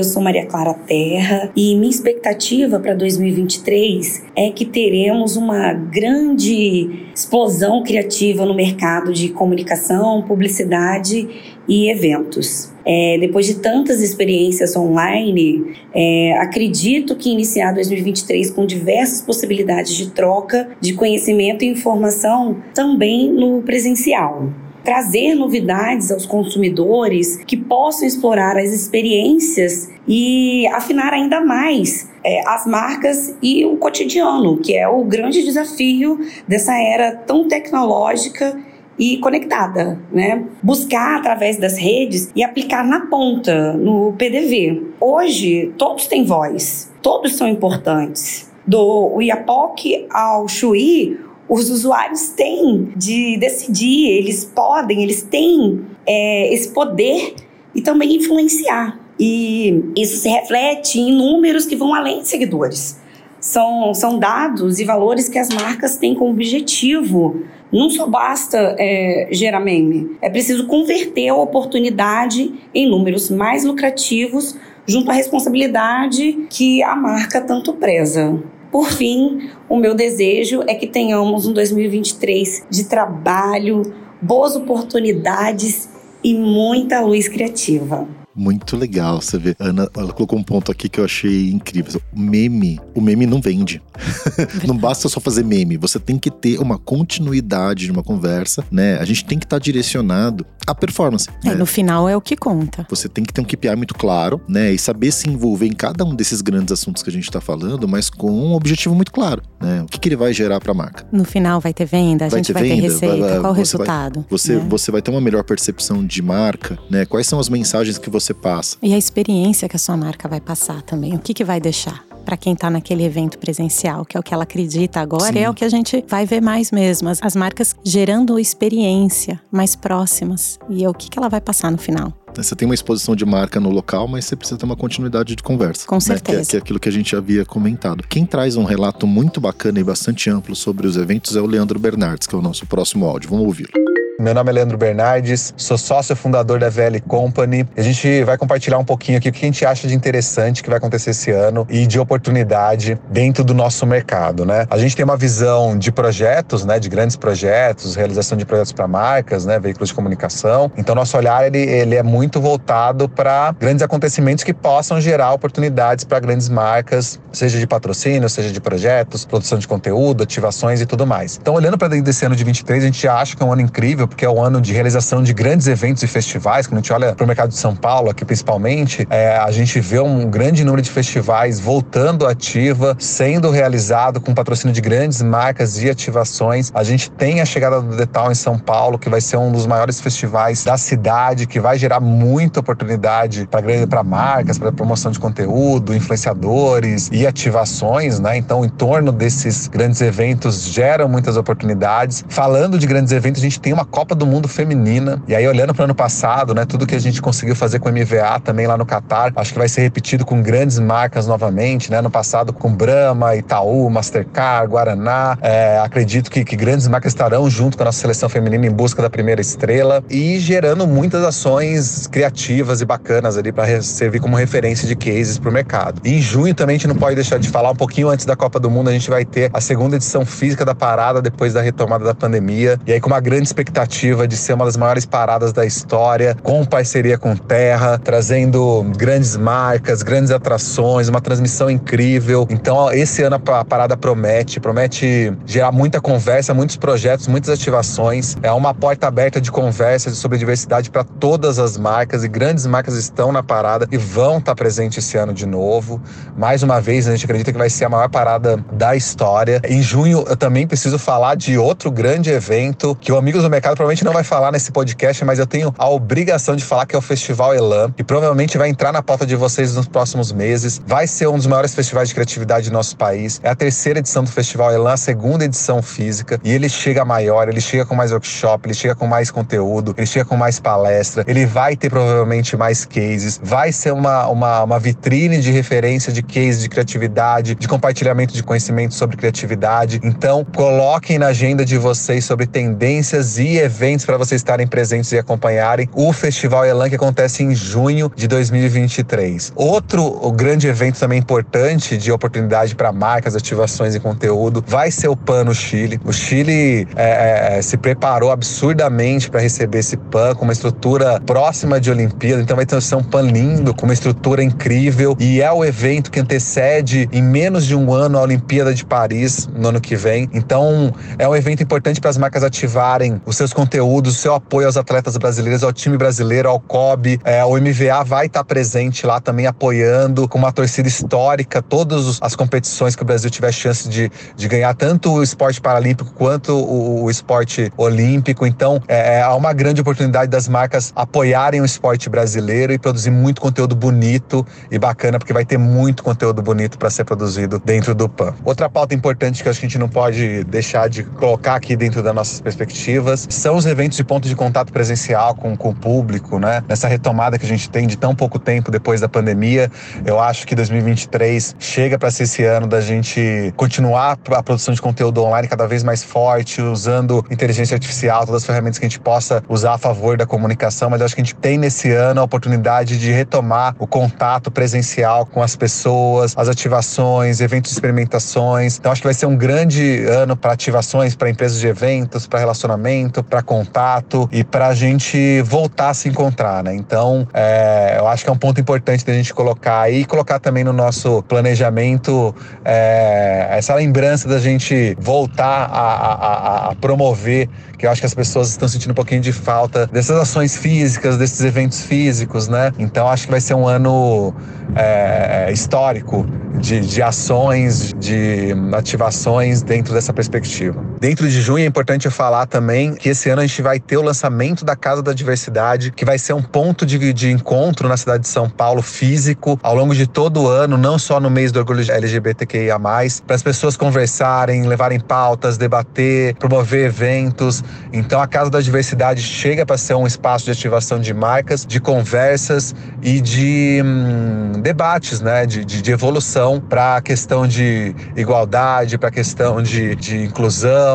[0.01, 7.11] Eu sou Maria Clara Terra e minha expectativa para 2023 é que teremos uma grande
[7.15, 11.29] explosão criativa no mercado de comunicação, publicidade
[11.69, 12.73] e eventos.
[12.83, 20.13] É, depois de tantas experiências online, é, acredito que iniciar 2023 com diversas possibilidades de
[20.13, 24.49] troca de conhecimento e informação também no presencial
[24.85, 32.66] trazer novidades aos consumidores que possam explorar as experiências e afinar ainda mais é, as
[32.66, 38.59] marcas e o cotidiano, que é o grande desafio dessa era tão tecnológica
[38.99, 40.45] e conectada, né?
[40.62, 44.83] Buscar através das redes e aplicar na ponta, no PDV.
[45.01, 48.51] Hoje, todos têm voz, todos são importantes.
[48.66, 51.19] Do Iapoc ao Chuí,
[51.51, 57.35] os usuários têm de decidir, eles podem, eles têm é, esse poder
[57.75, 59.01] e também influenciar.
[59.19, 63.01] E isso se reflete em números que vão além de seguidores.
[63.41, 67.43] São, são dados e valores que as marcas têm como objetivo.
[67.73, 74.57] Não só basta é, gerar meme, é preciso converter a oportunidade em números mais lucrativos
[74.87, 78.41] junto à responsabilidade que a marca tanto preza.
[78.71, 83.83] Por fim, o meu desejo é que tenhamos um 2023 de trabalho,
[84.23, 85.89] boas oportunidades
[86.23, 88.07] e muita luz criativa.
[88.35, 89.57] Muito legal, você vê.
[89.59, 92.01] Ana, ela colocou um ponto aqui que eu achei incrível.
[92.14, 93.83] O meme, o meme não vende.
[94.66, 98.99] não basta só fazer meme, você tem que ter uma continuidade de uma conversa, né?
[98.99, 101.29] A gente tem que estar tá direcionado à performance.
[101.45, 101.55] É, né?
[101.55, 102.87] no final é o que conta.
[102.88, 104.73] Você tem que ter um KPI muito claro, né?
[104.73, 107.87] E saber se envolver em cada um desses grandes assuntos que a gente está falando,
[107.88, 109.83] mas com um objetivo muito claro, né?
[109.83, 111.07] O que, que ele vai gerar para a marca?
[111.12, 113.40] No final vai ter venda, a Vai gente ter vai ter venda, receita, vai- vai-
[113.40, 114.25] qual o você vai- resultado?
[114.31, 114.66] Você, né?
[114.69, 117.05] você vai ter uma melhor percepção de marca, né?
[117.05, 118.77] Quais são as mensagens que você passa?
[118.83, 121.15] E a experiência que a sua marca vai passar também.
[121.15, 122.05] O que, que vai deixar?
[122.25, 125.39] Para quem tá naquele evento presencial, que é o que ela acredita agora, Sim.
[125.39, 127.09] é o que a gente vai ver mais mesmo.
[127.09, 130.59] As, as marcas gerando experiência mais próximas.
[130.69, 132.13] E é o que, que ela vai passar no final.
[132.37, 135.43] Você tem uma exposição de marca no local, mas você precisa ter uma continuidade de
[135.43, 135.87] conversa.
[135.87, 136.01] Com né?
[136.01, 136.51] Que é- certeza.
[136.51, 138.05] Que, é, aquilo que a gente havia comentado.
[138.09, 141.79] Quem traz um relato muito bacana e bastante amplo sobre os eventos é o Leandro
[141.79, 143.31] Bernardes, que é o nosso próximo áudio.
[143.31, 144.00] Vamos ouvi-lo.
[144.21, 147.67] Meu nome é Leandro Bernardes, sou sócio fundador da VL Company.
[147.75, 150.69] A gente vai compartilhar um pouquinho aqui o que a gente acha de interessante que
[150.69, 154.67] vai acontecer esse ano e de oportunidade dentro do nosso mercado, né?
[154.69, 158.87] A gente tem uma visão de projetos, né, de grandes projetos, realização de projetos para
[158.87, 160.71] marcas, né, veículos de comunicação.
[160.77, 166.05] Então nosso olhar ele, ele é muito voltado para grandes acontecimentos que possam gerar oportunidades
[166.05, 171.07] para grandes marcas, seja de patrocínio, seja de projetos, produção de conteúdo, ativações e tudo
[171.07, 171.39] mais.
[171.41, 173.63] Então olhando para dentro desse ano de 23, a gente acha que é um ano
[173.63, 176.66] incrível porque é um ano de realização de grandes eventos e festivais.
[176.66, 179.81] Quando a gente olha para o mercado de São Paulo, aqui principalmente, é, a gente
[179.81, 185.83] vê um grande número de festivais voltando ativa, sendo realizado com patrocínio de grandes marcas
[185.83, 186.70] e ativações.
[186.75, 189.66] A gente tem a chegada do Detal em São Paulo, que vai ser um dos
[189.66, 195.94] maiores festivais da cidade, que vai gerar muita oportunidade para marcas, para promoção de conteúdo,
[195.94, 198.37] influenciadores e ativações, né?
[198.37, 202.25] Então, em torno desses grandes eventos geram muitas oportunidades.
[202.29, 205.22] Falando de grandes eventos, a gente tem uma Copa do Mundo feminina.
[205.26, 207.88] E aí, olhando para o ano passado, né, tudo que a gente conseguiu fazer com
[207.88, 211.90] o MVA também lá no Catar, acho que vai ser repetido com grandes marcas novamente,
[211.90, 212.00] né?
[212.00, 215.37] No passado com Brahma, Itaú, Mastercard, Guaraná.
[215.42, 219.03] É, acredito que, que grandes marcas estarão junto com a nossa seleção feminina em busca
[219.03, 224.87] da primeira estrela e gerando muitas ações criativas e bacanas ali para servir como referência
[224.87, 226.00] de cases para o mercado.
[226.05, 228.37] E em junho também a gente não pode deixar de falar um pouquinho antes da
[228.37, 231.61] Copa do Mundo, a gente vai ter a segunda edição física da parada depois da
[231.61, 232.79] retomada da pandemia.
[232.87, 233.80] E aí com uma grande expectativa
[234.27, 240.03] de ser uma das maiores paradas da história, com parceria com Terra, trazendo grandes marcas,
[240.03, 242.47] grandes atrações, uma transmissão incrível.
[242.51, 248.37] Então, ó, esse ano a parada promete, promete gerar muita conversa, muitos projetos, muitas ativações.
[248.43, 252.95] É uma porta aberta de conversa sobre diversidade para todas as marcas e grandes marcas
[252.95, 256.01] estão na parada e vão estar presentes esse ano de novo.
[256.37, 259.61] Mais uma vez, a gente acredita que vai ser a maior parada da história.
[259.69, 263.70] Em junho, eu também preciso falar de outro grande evento que o Amigos do Mercado
[263.77, 266.99] provavelmente não vai falar nesse podcast, mas eu tenho a obrigação de falar que é
[266.99, 270.81] o Festival Elan, que provavelmente vai entrar na pauta de vocês nos próximos meses.
[270.87, 273.41] Vai ser um dos maiores festivais de criatividade do nosso país.
[273.43, 277.49] É a terceira edição do Festival Elan, a segunda edição física, e ele chega maior,
[277.49, 281.25] ele chega com mais workshop, ele chega com mais conteúdo, ele chega com mais palestra,
[281.27, 286.23] ele vai ter provavelmente mais cases, vai ser uma, uma, uma vitrine de referência de
[286.23, 290.01] cases de criatividade, de compartilhamento de conhecimento sobre criatividade.
[290.03, 295.18] Então, coloquem na agenda de vocês sobre tendências e eventos para vocês estarem presentes e
[295.18, 299.53] acompanharem o Festival Elan que acontece em junho de 2023.
[299.55, 305.16] Outro grande evento também importante de oportunidade para marcas, ativações e conteúdo vai ser o
[305.16, 306.01] PAN no Chile.
[306.05, 311.81] O Chile é, é, se preparou absurdamente para receber esse PAN com uma estrutura próxima
[311.81, 315.64] de Olimpíada, então vai ter um PAN lindo, com uma estrutura incrível e é o
[315.64, 319.96] evento que antecede em menos de um ano a Olimpíada de Paris no ano que
[319.96, 320.29] vem.
[320.33, 324.67] Então é um evento importante para as marcas ativarem os seus conteúdos, o seu apoio
[324.67, 327.21] aos atletas brasileiros, ao time brasileiro, ao COB.
[327.25, 332.35] É, o MVA vai estar presente lá também apoiando com uma torcida histórica todas as
[332.35, 337.05] competições que o Brasil tiver chance de, de ganhar, tanto o esporte paralímpico quanto o,
[337.05, 338.47] o esporte olímpico.
[338.47, 343.41] Então é, é uma grande oportunidade das marcas apoiarem o esporte brasileiro e produzir muito
[343.41, 348.09] conteúdo bonito e bacana, porque vai ter muito conteúdo bonito para ser produzido dentro do
[348.09, 348.35] PAN.
[348.45, 352.41] Outra pauta importante que a gente não pode deixar de colocar aqui dentro das nossas
[352.41, 356.62] perspectivas são os eventos de ponto de contato presencial com, com o público, né?
[356.68, 359.70] Nessa retomada que a gente tem de tão pouco tempo depois da pandemia,
[360.05, 364.83] eu acho que 2023 chega para ser esse ano da gente continuar a produção de
[364.83, 369.00] conteúdo online cada vez mais forte, usando inteligência artificial, todas as ferramentas que a gente
[369.00, 372.20] possa usar a favor da comunicação, mas eu acho que a gente tem nesse ano
[372.20, 378.76] a oportunidade de retomar o contato presencial com as pessoas, as ativações, eventos de experimentações.
[378.76, 382.38] Então acho que vai ser um grande ano para ativações, para empresas de eventos, para
[382.38, 386.75] relacionamento, para contato e para a gente voltar a se encontrar, né?
[386.75, 390.40] Então, é, eu acho que é um ponto importante da gente colocar aí e colocar
[390.40, 397.87] também no nosso planejamento é, essa lembrança da gente voltar a, a, a, promover, que
[397.87, 401.40] eu acho que as pessoas estão sentindo um pouquinho de falta dessas ações físicas, desses
[401.40, 402.73] eventos físicos, né?
[402.79, 404.35] Então, acho que vai ser um ano
[404.75, 406.27] é, histórico
[406.59, 410.89] de, de ações, de ativações dentro dessa perspectiva.
[411.01, 414.03] Dentro de junho é importante falar também que esse ano a gente vai ter o
[414.03, 418.25] lançamento da Casa da Diversidade, que vai ser um ponto de, de encontro na cidade
[418.25, 421.59] de São Paulo físico ao longo de todo o ano, não só no mês do
[421.59, 427.65] orgulho LGBTQIA, para as pessoas conversarem, levarem pautas, debater, promover eventos.
[427.95, 431.81] Então a Casa da Diversidade chega para ser um espaço de ativação de marcas, de
[431.81, 435.47] conversas e de hum, debates, né?
[435.47, 440.89] de, de, de evolução para a questão de igualdade, para a questão de, de inclusão,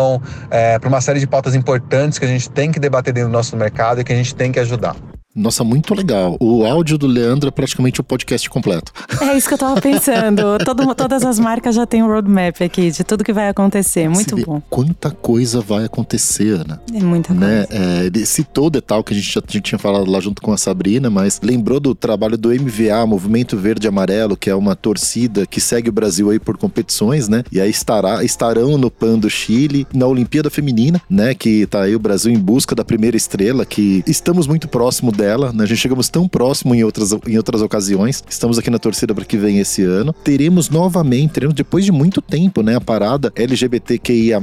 [0.50, 3.34] é, para uma série de pautas importantes que a gente tem que debater dentro do
[3.34, 4.96] nosso mercado e que a gente tem que ajudar.
[5.36, 6.38] Nossa, muito legal.
[6.40, 8.94] O áudio do Leandro é praticamente o podcast completo.
[9.22, 10.58] É isso que eu tava pensando.
[10.64, 14.08] Todo, todas as marcas já têm um roadmap aqui de tudo que vai acontecer.
[14.08, 14.62] Muito bom.
[14.70, 16.82] Quanta coisa vai acontecer, Ana.
[16.94, 17.66] É muita né?
[17.66, 17.84] coisa.
[17.84, 20.42] É, ele citou o detalhe que a gente já a gente tinha falado lá junto
[20.42, 24.76] com a Sabrina, mas lembrou do trabalho do MVA, Movimento Verde Amarelo, que é uma
[24.76, 27.44] torcida que segue o Brasil aí por competições, né?
[27.52, 31.34] E aí estará, estarão no PAN do Chile, na Olimpíada Feminina, né?
[31.34, 35.25] Que tá aí o Brasil em busca da primeira estrela, que estamos muito próximo dela
[35.26, 35.64] dela, né?
[35.64, 38.24] A gente chegamos tão próximo em outras, em outras ocasiões.
[38.30, 40.14] Estamos aqui na torcida para que venha esse ano.
[40.14, 42.76] Teremos novamente, teremos depois de muito tempo, né?
[42.76, 44.40] A parada LGBTQIA,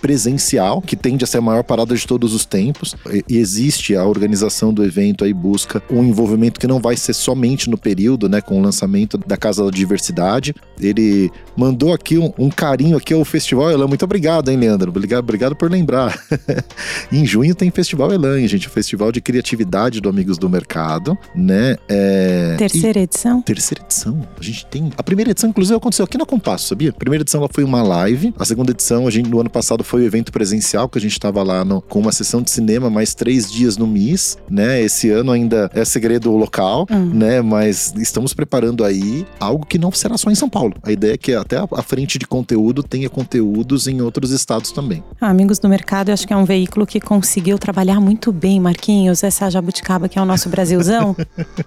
[0.00, 2.94] presencial, que tende a ser a maior parada de todos os tempos.
[3.28, 7.68] E existe a organização do evento aí, busca um envolvimento que não vai ser somente
[7.68, 8.40] no período, né?
[8.40, 10.54] Com o lançamento da Casa da Diversidade.
[10.80, 13.88] Ele mandou aqui um, um carinho aqui ao Festival Elan.
[13.88, 14.90] Muito obrigado, hein, Leandro?
[14.90, 16.16] Obrigado, obrigado por lembrar.
[17.10, 18.68] em junho tem Festival Elan, gente.
[18.68, 21.76] O Festival de Criatividade do Amigos do Mercado, né?
[21.88, 22.54] É...
[22.58, 23.40] Terceira edição?
[23.40, 24.20] Terceira edição.
[24.38, 24.92] A gente tem.
[24.98, 26.90] A primeira edição, inclusive, aconteceu aqui na Compasso, sabia?
[26.90, 28.34] A primeira edição ela foi uma live.
[28.38, 31.12] A segunda edição, a gente, no ano passado, foi o evento presencial, que a gente
[31.12, 34.82] estava lá no, com uma sessão de cinema, mais três dias no MIS, né?
[34.82, 37.12] Esse ano ainda é segredo local, hum.
[37.14, 37.40] né?
[37.40, 40.74] Mas estamos preparando aí algo que não será só em São Paulo.
[40.82, 45.02] A ideia é que até a frente de conteúdo tenha conteúdos em outros estados também.
[45.18, 48.60] Ah, Amigos do Mercado, eu acho que é um veículo que conseguiu trabalhar muito bem,
[48.60, 51.16] Marquinhos, essa jabuticaba que é o nosso Brasilzão.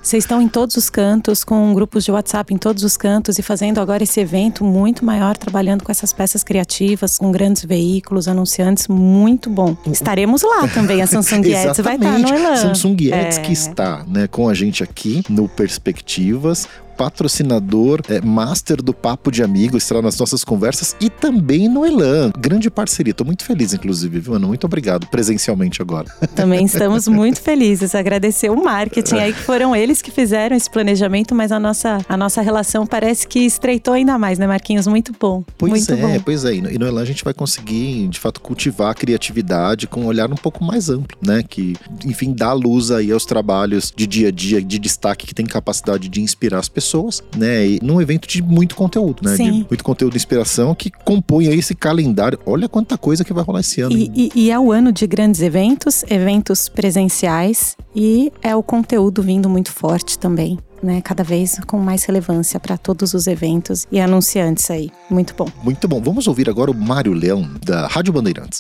[0.02, 3.42] Vocês estão em todos os cantos, com grupos de WhatsApp em todos os cantos e
[3.42, 8.88] fazendo agora esse evento muito maior, trabalhando com essas peças criativas, com grandes veículos, anunciantes,
[8.88, 9.76] muito bom.
[9.88, 12.56] Estaremos lá também, a Samsung Ads vai estar no Elan.
[12.58, 13.42] Samsung Ads é...
[13.42, 19.44] que está né, com a gente aqui no Perspectivas, patrocinador é, master do Papo de
[19.44, 22.32] Amigos, estará nas nossas conversas e também no Elan.
[22.38, 23.14] Grande parceria.
[23.14, 24.48] Tô muito feliz, inclusive, viu, Ana?
[24.48, 26.08] Muito obrigado presencialmente agora.
[26.36, 27.96] Também estamos muito felizes.
[27.96, 32.18] Agradecer o marketing aí, que foram eles que fizeram esse planejamento, mas a nossa, a
[32.18, 34.88] nossa relação parece que estreitou ainda mais, né, Marquinhos?
[34.88, 35.44] Muito bom.
[35.58, 36.20] Pois muito é, bom.
[36.24, 36.56] pois é.
[36.56, 40.32] E no Elan a gente vai conseguir, de fato, cultivar a criatividade com um olhar
[40.32, 41.44] um pouco mais amplo, né?
[41.44, 41.76] Que,
[42.06, 46.08] enfim, dá luz aí aos trabalhos de dia a dia, de destaque que tem capacidade
[46.08, 47.66] de inspirar as pessoas pessoas, né?
[47.66, 49.36] E num evento de muito conteúdo, né?
[49.36, 49.44] Sim.
[49.44, 52.38] De muito conteúdo de inspiração que compõe aí esse calendário.
[52.46, 53.96] Olha quanta coisa que vai rolar esse ano.
[53.96, 59.24] E, e, e é o ano de grandes eventos, eventos presenciais e é o conteúdo
[59.24, 60.60] vindo muito forte também.
[60.82, 64.92] Né, cada vez com mais relevância para todos os eventos e anunciantes aí.
[65.10, 65.48] Muito bom.
[65.64, 66.02] Muito bom.
[66.02, 68.60] Vamos ouvir agora o Mário Leão, da Rádio Bandeirantes.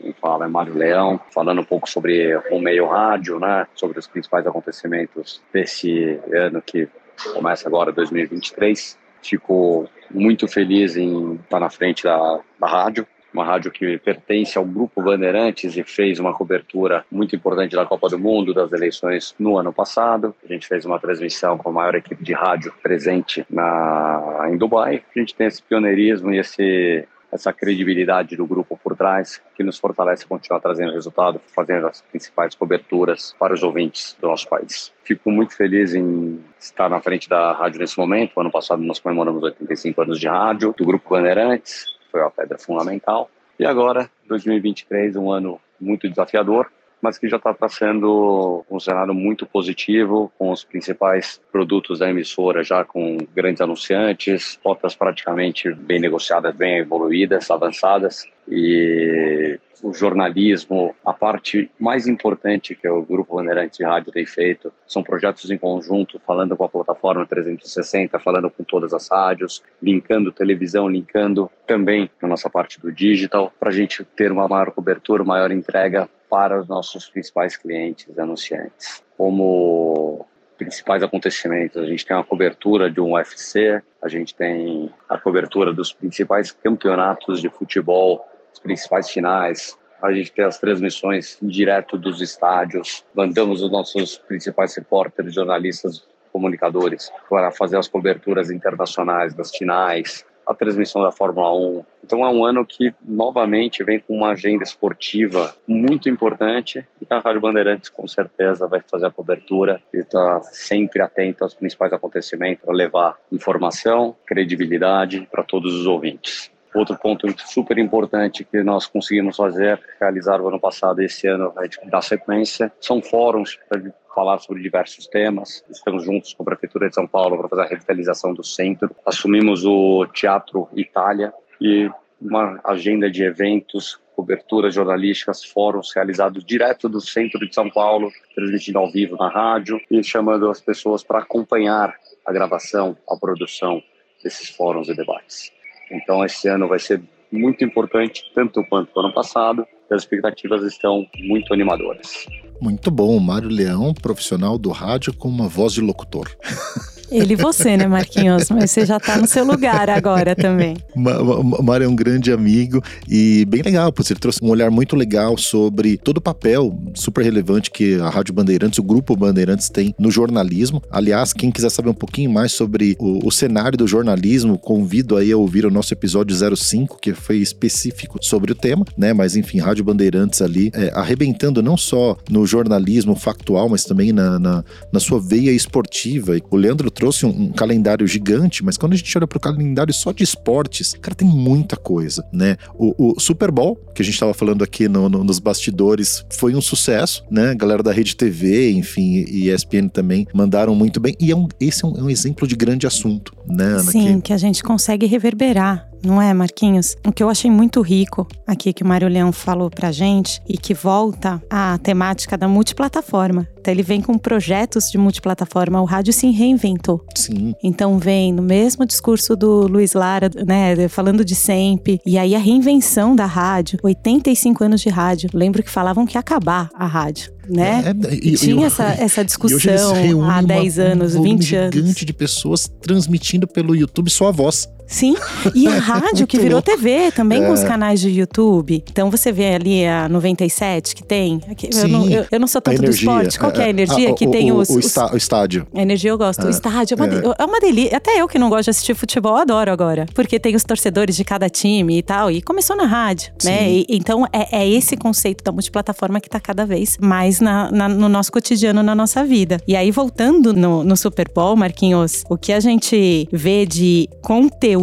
[0.00, 4.08] Quem fala é Mário Leão, falando um pouco sobre o meio rádio, né, sobre os
[4.08, 6.88] principais acontecimentos desse ano que
[7.32, 8.98] começa agora 2023.
[9.22, 14.64] Fico muito feliz em estar na frente da, da rádio, uma rádio que pertence ao
[14.64, 19.58] Grupo Bandeirantes e fez uma cobertura muito importante da Copa do Mundo, das eleições no
[19.58, 20.34] ano passado.
[20.42, 25.02] A gente fez uma transmissão com a maior equipe de rádio presente na, em Dubai.
[25.14, 29.78] A gente tem esse pioneirismo e esse essa credibilidade do grupo por trás, que nos
[29.78, 34.92] fortalece a continuar trazendo resultado, fazendo as principais coberturas para os ouvintes do nosso país.
[35.04, 38.40] Fico muito feliz em estar na frente da rádio nesse momento.
[38.40, 43.30] Ano passado nós comemoramos 85 anos de rádio, do Grupo Bandeirantes, foi uma pedra fundamental.
[43.58, 49.46] E agora, 2023, um ano muito desafiador, mas que já está traçando um cenário muito
[49.46, 56.54] positivo, com os principais produtos da emissora já com grandes anunciantes, cotas praticamente bem negociadas,
[56.54, 63.84] bem evoluídas, avançadas, e o jornalismo, a parte mais importante que o Grupo Bandeirantes de
[63.84, 68.92] Rádio tem feito, são projetos em conjunto, falando com a plataforma 360, falando com todas
[68.92, 74.32] as rádios, linkando televisão, linkando também a nossa parte do digital, para a gente ter
[74.32, 79.02] uma maior cobertura, maior entrega para os nossos principais clientes anunciantes.
[79.16, 85.16] Como principais acontecimentos, a gente tem a cobertura de um UFC, a gente tem a
[85.16, 91.96] cobertura dos principais campeonatos de futebol, os principais finais, a gente tem as transmissões direto
[91.96, 99.50] dos estádios, mandamos os nossos principais repórteres, jornalistas, comunicadores para fazer as coberturas internacionais das
[99.50, 101.84] finais, a transmissão da Fórmula 1.
[102.02, 107.18] Então é um ano que novamente vem com uma agenda esportiva muito importante e a
[107.18, 112.64] Rádio Bandeirantes com certeza vai fazer a cobertura e está sempre atento aos principais acontecimentos
[112.64, 116.50] para levar informação, credibilidade para todos os ouvintes.
[116.74, 121.50] Outro ponto super importante que nós conseguimos fazer, realizar o ano passado e esse ano
[121.50, 123.80] vai dar sequência, são fóruns para
[124.18, 125.64] falar sobre diversos temas.
[125.70, 128.90] Estamos juntos com a Prefeitura de São Paulo para fazer a revitalização do centro.
[129.06, 131.88] Assumimos o Teatro Itália e
[132.20, 138.80] uma agenda de eventos, coberturas jornalísticas, fóruns realizados direto do centro de São Paulo, transmitindo
[138.80, 141.94] ao vivo na rádio e chamando as pessoas para acompanhar
[142.26, 143.80] a gravação, a produção
[144.24, 145.52] desses fóruns e debates.
[145.92, 147.00] Então, esse ano vai ser
[147.30, 152.26] muito importante, tanto quanto o ano passado, as expectativas estão muito animadoras.
[152.60, 156.28] Muito bom, Mário Leão, profissional do rádio com uma voz de locutor.
[157.10, 158.50] Ele e você, né, Marquinhos?
[158.50, 160.76] Mas você já tá no seu lugar agora também.
[160.94, 164.94] O Mário é um grande amigo e bem legal, porque ele trouxe um olhar muito
[164.94, 169.94] legal sobre todo o papel super relevante que a Rádio Bandeirantes, o Grupo Bandeirantes tem
[169.98, 170.82] no jornalismo.
[170.90, 175.32] Aliás, quem quiser saber um pouquinho mais sobre o, o cenário do jornalismo, convido aí
[175.32, 179.12] a ouvir o nosso episódio 05, que foi específico sobre o tema, né?
[179.12, 184.38] Mas enfim, Rádio Bandeirantes ali é, arrebentando não só no jornalismo factual, mas também na,
[184.38, 186.36] na, na sua veia esportiva.
[186.36, 189.40] E o Leandro trouxe um, um calendário gigante, mas quando a gente olha para o
[189.40, 192.56] calendário só de esportes, cara, tem muita coisa, né?
[192.74, 196.56] O, o Super Bowl, que a gente estava falando aqui no, no, nos bastidores, foi
[196.56, 197.50] um sucesso, né?
[197.50, 201.14] A galera da Rede TV, enfim, e ESPN também mandaram muito bem.
[201.20, 203.92] E é um, esse é um, é um exemplo de grande assunto, né, Ana?
[203.92, 204.22] Sim, que...
[204.22, 206.96] que a gente consegue reverberar não é, Marquinhos?
[207.06, 210.56] O que eu achei muito rico aqui que o Mário Leão falou pra gente e
[210.56, 213.48] que volta à temática da multiplataforma.
[213.60, 217.04] Então ele vem com projetos de multiplataforma, o rádio se reinventou.
[217.14, 217.54] Sim.
[217.62, 222.38] Então vem no mesmo discurso do Luiz Lara, né, falando de sempre, e aí a
[222.38, 225.30] reinvenção da rádio, 85 anos de rádio.
[225.34, 227.82] Lembro que falavam que ia acabar a rádio né?
[227.86, 231.74] É, e, Tinha e, essa, essa discussão há 10 anos, um 20 anos.
[231.74, 234.68] gigante de pessoas transmitindo pelo YouTube só a voz.
[234.88, 235.14] Sim,
[235.54, 236.70] e a rádio que virou louco.
[236.70, 237.46] TV também é.
[237.46, 237.68] com os é.
[237.68, 238.82] canais de YouTube.
[238.90, 241.40] Então você vê ali a 97 que tem.
[241.70, 243.38] Sim, eu, não, eu, eu não sou tanto do esporte.
[243.38, 244.10] Qual que é a energia?
[244.10, 245.66] Ah, que o, tem os, o, está, o, estádio.
[245.74, 246.42] A energia eu gosto.
[246.42, 246.50] O é.
[246.50, 247.34] estádio é uma, é.
[247.38, 247.98] é uma delícia.
[247.98, 250.06] Até eu que não gosto de assistir futebol, adoro agora.
[250.14, 252.30] Porque tem os torcedores de cada time e tal.
[252.30, 253.50] E começou na rádio, né?
[253.50, 253.50] Sim.
[253.50, 253.70] né?
[253.70, 257.88] E, então é, é, esse conceito da multiplataforma que tá cada vez mais na, na,
[257.88, 259.60] no nosso cotidiano, na nossa vida.
[259.68, 264.77] E aí, voltando no, no Super Bowl, Marquinhos, o que a gente vê de conteúdo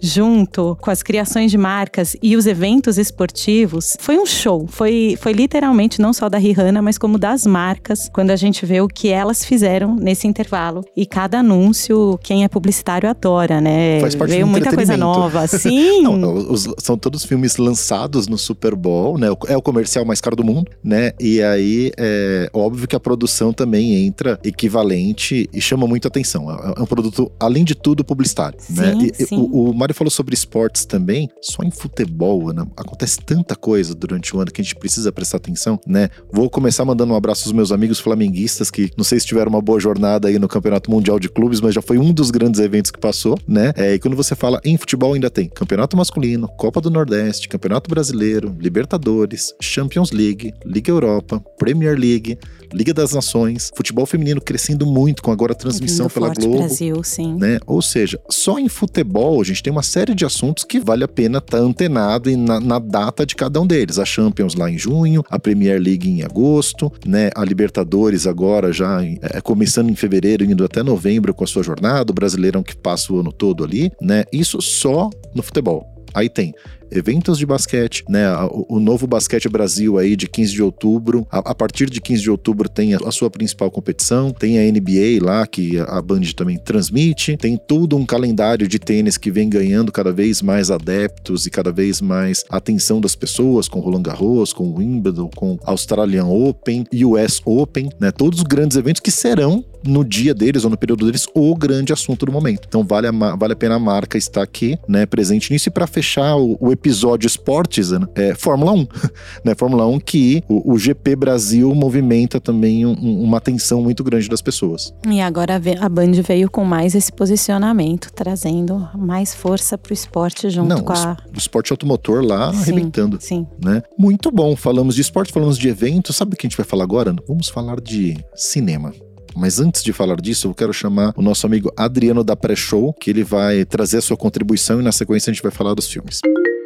[0.00, 4.66] junto com as criações de marcas e os eventos esportivos foi um show.
[4.68, 8.80] Foi, foi literalmente não só da Rihanna, mas como das marcas, quando a gente vê
[8.80, 10.82] o que elas fizeram nesse intervalo.
[10.96, 14.00] E cada anúncio, quem é publicitário adora, né?
[14.00, 15.46] Faz parte Veio muita coisa nova.
[15.48, 16.02] Sim!
[16.02, 19.28] não, os, são todos filmes lançados no Super Bowl, né?
[19.48, 21.12] É o comercial mais caro do mundo, né?
[21.18, 26.50] E aí é óbvio que a produção também entra equivalente e chama muito atenção.
[26.50, 28.92] É, é um produto, além de tudo, publicitário, né?
[28.92, 29.04] sim, né?
[29.04, 29.36] E, sim.
[29.36, 31.28] O, o Mário falou sobre esportes também.
[31.40, 35.38] Só em futebol, Ana, acontece tanta coisa durante o ano que a gente precisa prestar
[35.38, 36.08] atenção, né?
[36.32, 39.60] Vou começar mandando um abraço aos meus amigos flamenguistas que não sei se tiveram uma
[39.60, 42.90] boa jornada aí no Campeonato Mundial de Clubes, mas já foi um dos grandes eventos
[42.90, 43.72] que passou, né?
[43.76, 47.88] É, e quando você fala em futebol, ainda tem Campeonato Masculino, Copa do Nordeste, Campeonato
[47.88, 52.38] Brasileiro, Libertadores, Champions League, Liga Europa, Premier League,
[52.72, 56.58] Liga das Nações, futebol feminino crescendo muito com agora a transmissão pela forte Globo.
[56.58, 57.34] Brasil, sim.
[57.34, 57.58] Né?
[57.66, 61.08] Ou seja, só em futebol a gente tem uma série de assuntos que vale a
[61.08, 63.98] pena estar tá antenado e na, na, data de cada um deles.
[63.98, 67.30] A Champions lá em junho, a Premier League em agosto, né?
[67.34, 72.10] A Libertadores agora já é, começando em fevereiro, indo até novembro com a sua jornada,
[72.10, 74.24] o Brasileirão que passa o ano todo ali, né?
[74.32, 75.86] Isso só no futebol.
[76.14, 76.52] Aí tem
[76.90, 78.32] eventos de basquete, né?
[78.46, 81.26] O, o, novo Basquete Brasil aí de 15 de outubro.
[81.30, 84.72] A, a, partir de 15 de outubro tem a, a, sua principal competição, tem a
[84.72, 89.48] NBA lá que a Band também transmite, tem todo um calendário de tênis que vem
[89.48, 94.52] ganhando cada vez mais adeptos e cada vez mais atenção das pessoas, com Roland Garros,
[94.52, 98.10] com Wimbledon, com Australian Open, US Open, né?
[98.10, 101.92] Todos os grandes eventos que serão no dia deles ou no período deles o grande
[101.92, 102.66] assunto do momento.
[102.68, 105.86] Então vale a, vale a pena a marca estar aqui, né, presente nisso e para
[105.86, 108.00] fechar o, o episódio esportes, né?
[108.14, 108.86] é Fórmula 1.
[109.44, 109.54] né?
[109.54, 114.40] Fórmula 1 que o, o GP Brasil movimenta também um, uma atenção muito grande das
[114.40, 114.92] pessoas.
[115.06, 120.48] E agora a Band veio com mais esse posicionamento, trazendo mais força para o esporte
[120.48, 121.16] junto Não, com a.
[121.34, 123.18] O esporte automotor lá sim, arrebentando.
[123.20, 123.46] Sim.
[123.62, 123.82] Né?
[123.98, 124.56] Muito bom.
[124.56, 126.16] Falamos de esporte, falamos de eventos.
[126.16, 127.14] Sabe o que a gente vai falar agora?
[127.28, 128.92] Vamos falar de cinema.
[129.36, 133.10] Mas antes de falar disso, eu quero chamar o nosso amigo Adriano da Pré-Show, que
[133.10, 136.20] ele vai trazer a sua contribuição e na sequência a gente vai falar dos filmes.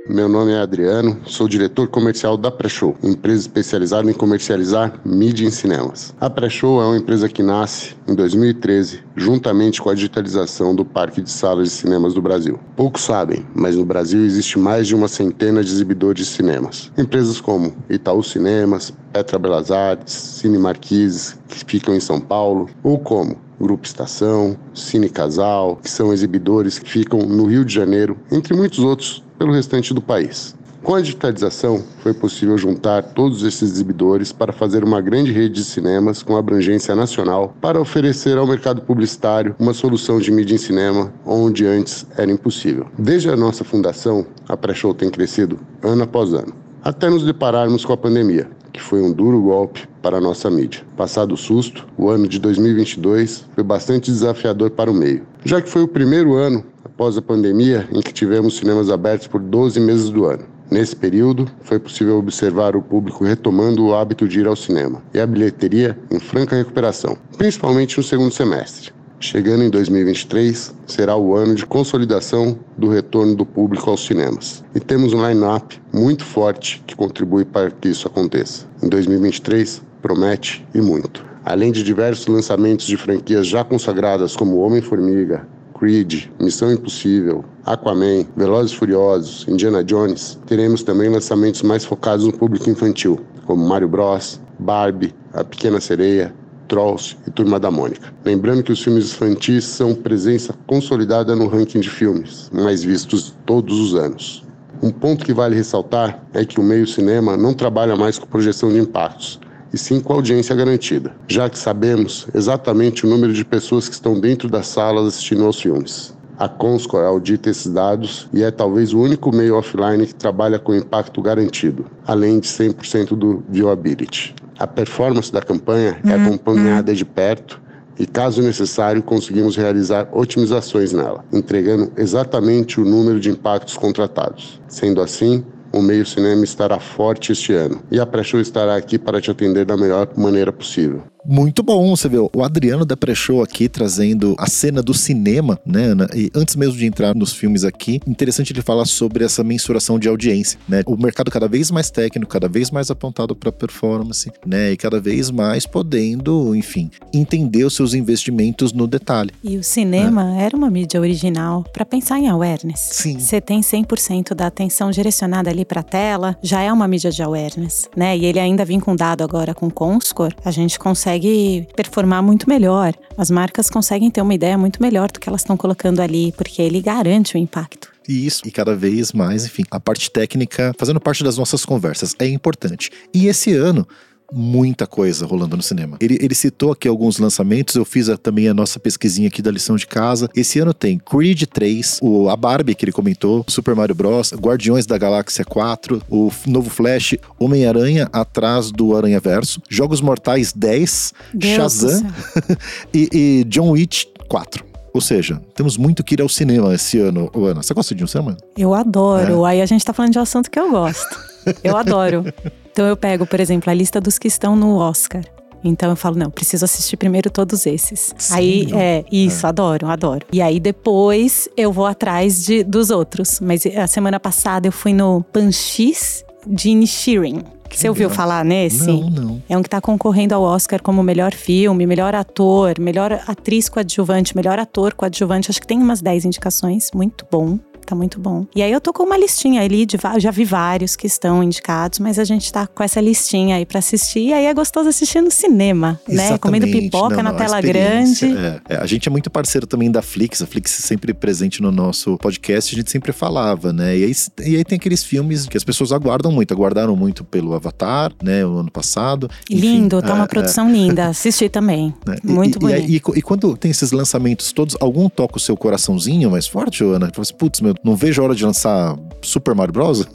[0.07, 5.51] Meu nome é Adriano, sou diretor comercial da Pré-Show, empresa especializada em comercializar mídia em
[5.51, 6.15] cinemas.
[6.21, 11.23] A Pré-Show é uma empresa que nasce em 2013, juntamente com a digitalização do parque
[11.23, 12.61] de salas de cinemas do Brasil.
[12.77, 16.93] Poucos sabem, mas no Brasil existe mais de uma centena de exibidores de cinemas.
[16.99, 22.99] Empresas como Itaú Cinemas, Petra Belas Artes, Cine Marquises, que ficam em São Paulo, ou
[22.99, 28.55] como Grupo Estação, Cine Casal, que são exibidores que ficam no Rio de Janeiro, entre
[28.55, 30.55] muitos outros pelo restante do país.
[30.85, 35.65] Com a digitalização, foi possível juntar todos esses exibidores para fazer uma grande rede de
[35.65, 41.11] cinemas com abrangência nacional para oferecer ao mercado publicitário uma solução de mídia em cinema
[41.25, 42.87] onde antes era impossível.
[42.99, 47.95] Desde a nossa fundação, a Pré-Show tem crescido ano após ano, até nos depararmos com
[47.95, 50.83] a pandemia, que foi um duro golpe para a nossa mídia.
[50.99, 55.71] Passado o susto, o ano de 2022 foi bastante desafiador para o meio, já que
[55.71, 56.63] foi o primeiro ano
[56.95, 60.45] após a pandemia em que tivemos cinemas abertos por 12 meses do ano.
[60.71, 65.19] Nesse período, foi possível observar o público retomando o hábito de ir ao cinema e
[65.19, 68.93] a bilheteria em franca recuperação, principalmente no segundo semestre.
[69.19, 74.63] Chegando em 2023, será o ano de consolidação do retorno do público aos cinemas.
[74.75, 78.67] E temos um line-up muito forte que contribui para que isso aconteça.
[78.83, 81.25] Em 2023, promete e muito.
[81.45, 85.47] Além de diversos lançamentos de franquias já consagradas como Homem-Formiga,
[85.79, 92.33] Creed, Missão Impossível, Aquaman, Velozes e Furiosos, Indiana Jones, teremos também lançamentos mais focados no
[92.33, 96.35] público infantil, como Mario Bros, Barbie, A Pequena Sereia,
[96.69, 98.13] Trolls e Turma da Mônica.
[98.25, 103.79] Lembrando que os filmes infantis são presença consolidada no ranking de filmes mais vistos todos
[103.79, 104.45] os anos.
[104.83, 108.71] Um ponto que vale ressaltar é que o meio cinema não trabalha mais com projeção
[108.71, 109.41] de impactos,
[109.75, 114.21] e sim com audiência garantida, já que sabemos exatamente o número de pessoas que estão
[114.21, 116.15] dentro das salas assistindo aos filmes.
[116.39, 120.75] A Comscore audita esses dados e é talvez o único meio offline que trabalha com
[120.75, 124.35] impacto garantido, além de 100% do viewability.
[124.61, 126.97] A performance da campanha é uhum, acompanhada uhum.
[126.97, 127.61] de perto
[127.99, 134.61] e, caso necessário, conseguimos realizar otimizações nela, entregando exatamente o número de impactos contratados.
[134.69, 135.45] Sendo assim,
[135.75, 139.65] o meio cinema estará forte este ano e a Pré-Show estará aqui para te atender
[139.65, 141.03] da melhor maneira possível.
[141.27, 142.97] Muito bom, você vê o Adriano da
[143.43, 146.09] aqui trazendo a cena do cinema, né, Ana?
[146.15, 150.09] E antes mesmo de entrar nos filmes aqui, interessante ele falar sobre essa mensuração de
[150.09, 150.83] audiência, né?
[150.87, 154.73] O mercado cada vez mais técnico, cada vez mais apontado para performance, né?
[154.73, 159.31] E cada vez mais podendo, enfim, entender os seus investimentos no detalhe.
[159.43, 160.45] E o cinema é.
[160.45, 162.81] era uma mídia original para pensar em awareness.
[162.93, 163.19] Sim.
[163.19, 167.23] Você tem 100% da atenção direcionada ali para a tela, já é uma mídia de
[167.23, 168.17] awareness, né?
[168.17, 172.49] E ele ainda vem com dado agora com Comscore, a gente consegue consegue performar muito
[172.49, 172.93] melhor.
[173.17, 176.61] As marcas conseguem ter uma ideia muito melhor do que elas estão colocando ali, porque
[176.61, 177.93] ele garante o impacto.
[178.09, 182.27] Isso, e cada vez mais, enfim, a parte técnica fazendo parte das nossas conversas é
[182.27, 182.91] importante.
[183.15, 183.87] E esse ano
[184.35, 185.97] muita coisa rolando no cinema.
[186.01, 189.51] Ele, ele citou aqui alguns lançamentos, eu fiz a, também a nossa pesquisinha aqui da
[189.51, 190.29] lição de casa.
[190.35, 194.87] Esse ano tem Creed 3, o, a Barbie que ele comentou, Super Mario Bros, Guardiões
[194.87, 201.55] da Galáxia 4, o novo Flash, Homem-Aranha atrás do Aranha Verso, Jogos Mortais 10, Deus
[201.55, 202.07] Shazam
[202.93, 204.65] e, e John Wick 4.
[204.93, 207.29] Ou seja, temos muito que ir ao cinema esse ano.
[207.35, 208.37] Ana, você gosta de ao cinema?
[208.57, 209.45] Eu adoro.
[209.45, 209.51] É?
[209.51, 211.19] Aí a gente tá falando de um assunto que eu gosto.
[211.65, 212.25] Eu adoro.
[212.75, 215.23] Então eu pego, por exemplo, a lista dos que estão no Oscar.
[215.63, 218.13] Então eu falo, não, preciso assistir primeiro todos esses.
[218.19, 219.49] Sim, aí é isso, é.
[219.49, 220.27] adoro, adoro.
[220.33, 223.39] E aí depois eu vou atrás de, dos outros.
[223.39, 227.45] Mas a semana passada eu fui no Panchis de Inishirin.
[227.71, 228.89] Você ouviu falar nesse?
[228.89, 229.43] Não, não.
[229.49, 234.37] É um que está concorrendo ao Oscar como melhor filme, melhor ator, melhor atriz coadjuvante,
[234.37, 235.49] melhor ator coadjuvante.
[235.49, 236.91] Acho que tem umas 10 indicações.
[236.93, 237.59] Muito bom.
[237.87, 238.47] Tá muito bom.
[238.55, 241.99] E aí eu tô com uma listinha ali de já vi vários que estão indicados,
[241.99, 244.29] mas a gente tá com essa listinha aí para assistir.
[244.29, 246.33] E aí é gostoso assistir no cinema, Exatamente.
[246.33, 246.39] né?
[246.39, 248.27] Comendo pipoca não, na não, tela grande.
[248.27, 251.71] É, é, a gente é muito parceiro também da Flix, a Flix sempre presente no
[251.71, 253.97] nosso podcast, a gente sempre falava, né?
[253.97, 254.13] E aí,
[254.47, 258.45] e aí tem aqueles filmes que as pessoas aguardam muito, aguardaram muito pelo Avatar, né?
[258.47, 259.29] O ano passado.
[259.51, 261.09] Enfim, Lindo, tá uma é, produção linda.
[261.09, 261.95] Assisti também.
[262.05, 262.17] Né?
[262.23, 262.91] Muito e, bonito.
[262.91, 266.85] E, e, e, quando tem esses lançamentos todos, algum toca o seu coraçãozinho mais forte,
[266.85, 267.07] Ana?
[267.07, 270.07] Você fala assim, putz, meu, eu não vejo a hora de lançar Super Mario Bros.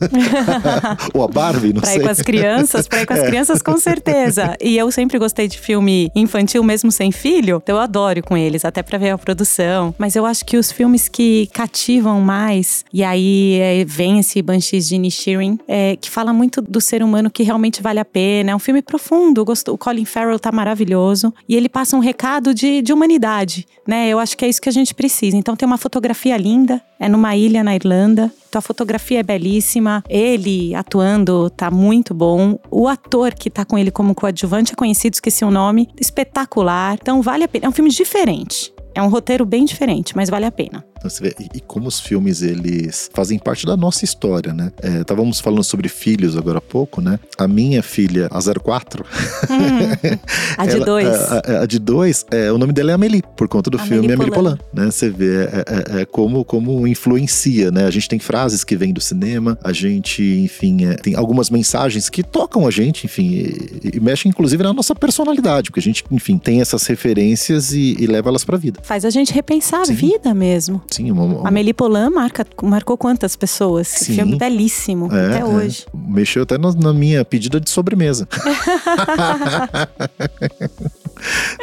[1.14, 2.00] Ou a Barbie, não pra sei.
[2.00, 3.28] ir com as crianças, pra ir com as É.
[3.28, 4.56] crianças com certeza.
[4.62, 8.64] E eu sempre gostei de filme infantil, mesmo sem filho, então eu adoro com eles,
[8.66, 9.94] até pra ver a produção.
[9.98, 14.88] Mas eu acho que os filmes que cativam mais, e aí é, vem esse Banshees
[14.88, 18.52] de Inisherin, é, que fala muito do ser humano que realmente vale a pena.
[18.52, 21.34] É um filme profundo, gosto- o Colin Farrell tá maravilhoso.
[21.48, 24.08] E ele passa um recado de, de humanidade, né?
[24.10, 25.36] Eu acho que é isso que a gente precisa.
[25.36, 28.32] Então tem uma fotografia linda, é numa ilha na Irlanda.
[28.48, 32.60] Então a fotografia é belíssima, ele atuando tá muito bom.
[32.72, 36.98] O ator que tá com ele como coadjuvante é conhecido, esqueci o nome, espetacular.
[37.02, 37.66] Então vale a pena.
[37.66, 38.74] É um filme diferente.
[39.00, 40.84] É um roteiro bem diferente, mas vale a pena.
[40.98, 44.74] Então, você vê, e, e como os filmes eles fazem parte da nossa história, né?
[44.82, 47.18] É, estávamos falando sobre filhos agora há pouco, né?
[47.38, 49.06] A minha filha, a 04,
[50.58, 51.08] A de ela- dois.
[51.08, 53.94] A, a- a de dois, é, o nome dela é Amélie, por conta do Amélie
[54.02, 54.58] filme Amélie Poulain.
[54.58, 54.92] Poulain, né?
[54.92, 55.64] Você vê é,
[55.98, 57.86] é- é como, como influencia, né?
[57.86, 62.10] A gente tem frases que vêm do cinema, a gente, enfim, é, tem algumas mensagens
[62.10, 66.04] que tocam a gente, enfim, e, e mexem inclusive na nossa personalidade, porque a gente,
[66.12, 68.80] enfim, tem essas referências e, e leva elas pra vida.
[68.90, 69.94] Faz a gente repensar Sim.
[69.94, 70.82] a vida mesmo.
[70.90, 73.88] Sim, uma, uma- A Amélie Poulain marca, marcou quantas pessoas?
[73.88, 74.16] Sim.
[74.16, 75.46] Filme belíssimo, É, até é.
[75.46, 75.86] hoje.
[75.94, 78.28] Mexeu até na, na minha pedida de sobremesa.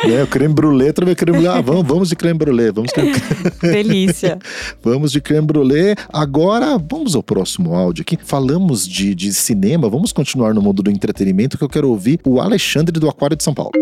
[0.07, 1.59] né, o creme brulee, também creme brulee.
[1.59, 4.39] Ah, vamos, vamos de creme brulee, vamos, de- Delícia.
[4.81, 5.97] vamos de creme brulee.
[6.13, 8.17] Agora, vamos ao próximo áudio aqui.
[8.23, 12.41] Falamos de, de cinema, vamos continuar no mundo do entretenimento que eu quero ouvir o
[12.41, 13.73] Alexandre do Aquário de São Paulo.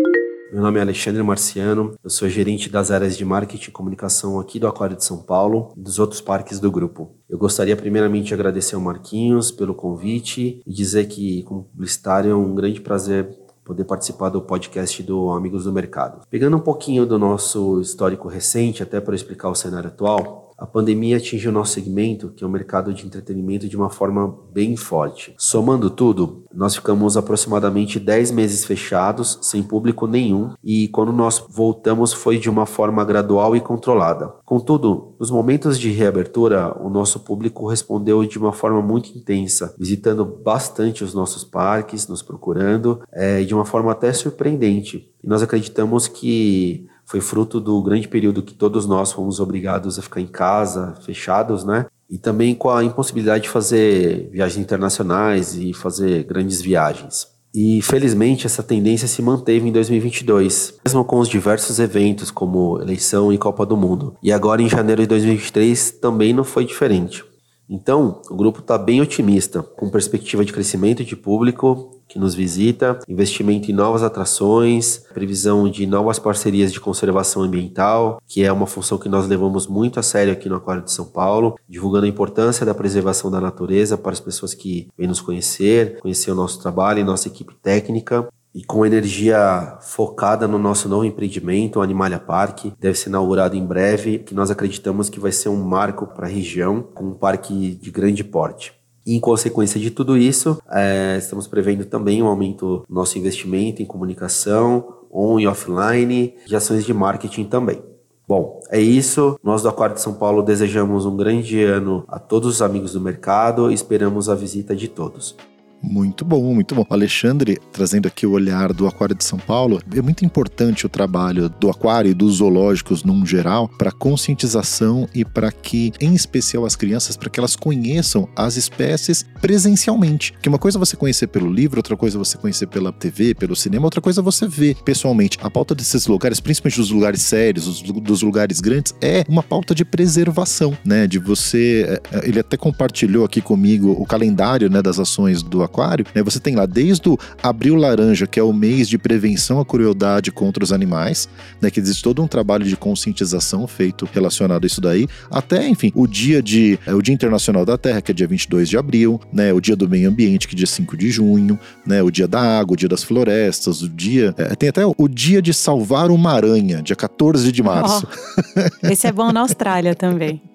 [0.55, 4.57] Meu nome é Alexandre Marciano, eu sou gerente das áreas de marketing e comunicação aqui
[4.57, 7.11] do Aquário de São Paulo e dos outros parques do grupo.
[7.27, 12.35] Eu gostaria primeiramente de agradecer ao Marquinhos pelo convite e dizer que, como publicitário, é
[12.35, 16.21] um grande prazer poder participar do podcast do Amigos do Mercado.
[16.29, 21.17] Pegando um pouquinho do nosso histórico recente, até para explicar o cenário atual, a pandemia
[21.17, 25.33] atingiu nosso segmento, que é o mercado de entretenimento, de uma forma bem forte.
[25.37, 32.13] Somando tudo, nós ficamos aproximadamente 10 meses fechados, sem público nenhum, e quando nós voltamos
[32.13, 34.33] foi de uma forma gradual e controlada.
[34.45, 40.23] Contudo, nos momentos de reabertura, o nosso público respondeu de uma forma muito intensa, visitando
[40.23, 45.11] bastante os nossos parques, nos procurando, eh, de uma forma até surpreendente.
[45.21, 50.01] E nós acreditamos que foi fruto do grande período que todos nós fomos obrigados a
[50.01, 51.85] ficar em casa, fechados, né?
[52.09, 57.27] E também com a impossibilidade de fazer viagens internacionais e fazer grandes viagens.
[57.53, 63.31] E felizmente essa tendência se manteve em 2022, mesmo com os diversos eventos como eleição
[63.31, 64.17] e Copa do Mundo.
[64.21, 67.23] E agora em janeiro de 2023 também não foi diferente.
[67.69, 72.99] Então, o grupo está bem otimista, com perspectiva de crescimento de público que nos visita,
[73.07, 78.97] investimento em novas atrações, previsão de novas parcerias de conservação ambiental, que é uma função
[78.97, 82.65] que nós levamos muito a sério aqui no Aquário de São Paulo, divulgando a importância
[82.65, 86.99] da preservação da natureza para as pessoas que vêm nos conhecer, conhecer o nosso trabalho
[86.99, 88.27] e nossa equipe técnica.
[88.53, 93.65] E com energia focada no nosso novo empreendimento, o Animalia Park, deve ser inaugurado em
[93.65, 97.75] breve, que nós acreditamos que vai ser um marco para a região, com um parque
[97.75, 98.73] de grande porte.
[99.05, 103.81] E, em consequência de tudo isso, eh, estamos prevendo também um aumento do nosso investimento
[103.81, 107.81] em comunicação, on e offline, de ações de marketing também.
[108.27, 109.39] Bom, é isso.
[109.43, 112.99] Nós do Aquário de São Paulo desejamos um grande ano a todos os amigos do
[112.99, 115.35] mercado e esperamos a visita de todos.
[115.81, 116.83] Muito bom, muito bom.
[116.89, 121.47] Alexandre, trazendo aqui o olhar do Aquário de São Paulo, é muito importante o trabalho
[121.47, 126.75] do aquário e dos zoológicos num geral para conscientização e para que, em especial as
[126.75, 130.33] crianças, para que elas conheçam as espécies presencialmente.
[130.41, 133.35] Que uma coisa é você conhecer pelo livro, outra coisa é você conhecer pela TV,
[133.35, 135.37] pelo cinema, outra coisa é você ver pessoalmente.
[135.41, 139.43] A pauta desses lugares, principalmente dos lugares sérios, os lu- dos lugares grandes, é uma
[139.43, 141.05] pauta de preservação, né?
[141.05, 142.01] De você.
[142.23, 145.74] Ele até compartilhou aqui comigo o calendário né, das ações do aquário.
[146.13, 146.23] Né?
[146.23, 150.31] Você tem lá desde o Abril Laranja, que é o mês de prevenção à crueldade
[150.31, 151.27] contra os animais,
[151.61, 151.69] né?
[151.69, 156.07] Que existe todo um trabalho de conscientização feito relacionado a isso daí, até, enfim, o
[156.07, 159.51] dia de é, o Dia Internacional da Terra, que é dia 22 de abril, né?
[159.53, 162.01] O dia do meio ambiente, que é dia 5 de junho, né?
[162.01, 164.33] O dia da água, o dia das florestas, o dia.
[164.37, 168.07] é, tem até o dia de salvar uma aranha, dia 14 de março.
[168.55, 170.41] Ó, esse é bom na Austrália também.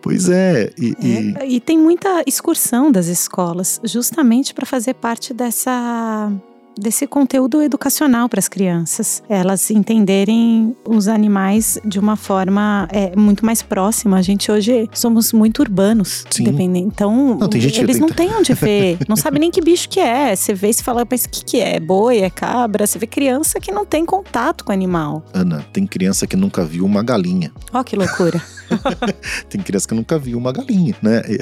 [0.00, 5.32] Pois é, e, e- É, e tem muita excursão das escolas, justamente para fazer parte
[5.34, 6.30] dessa
[6.78, 9.22] desse conteúdo educacional para as crianças.
[9.28, 14.16] Elas entenderem os animais de uma forma é, muito mais próxima.
[14.18, 16.24] A gente hoje somos muito urbanos.
[16.38, 16.78] Dependendo.
[16.88, 18.98] Então, Não, eles não têm onde ver.
[19.08, 20.34] não sabe nem que bicho que é.
[20.34, 21.76] Você vê e você fala, mas o que, que é?
[21.76, 22.86] É Boi, é cabra?
[22.86, 25.24] Você vê criança que não tem contato com animal.
[25.32, 27.52] Ana, tem criança que nunca viu uma galinha.
[27.72, 28.42] Ó, que loucura.
[29.50, 31.22] Tem criança que nunca viu uma galinha, né?
[31.28, 31.38] E,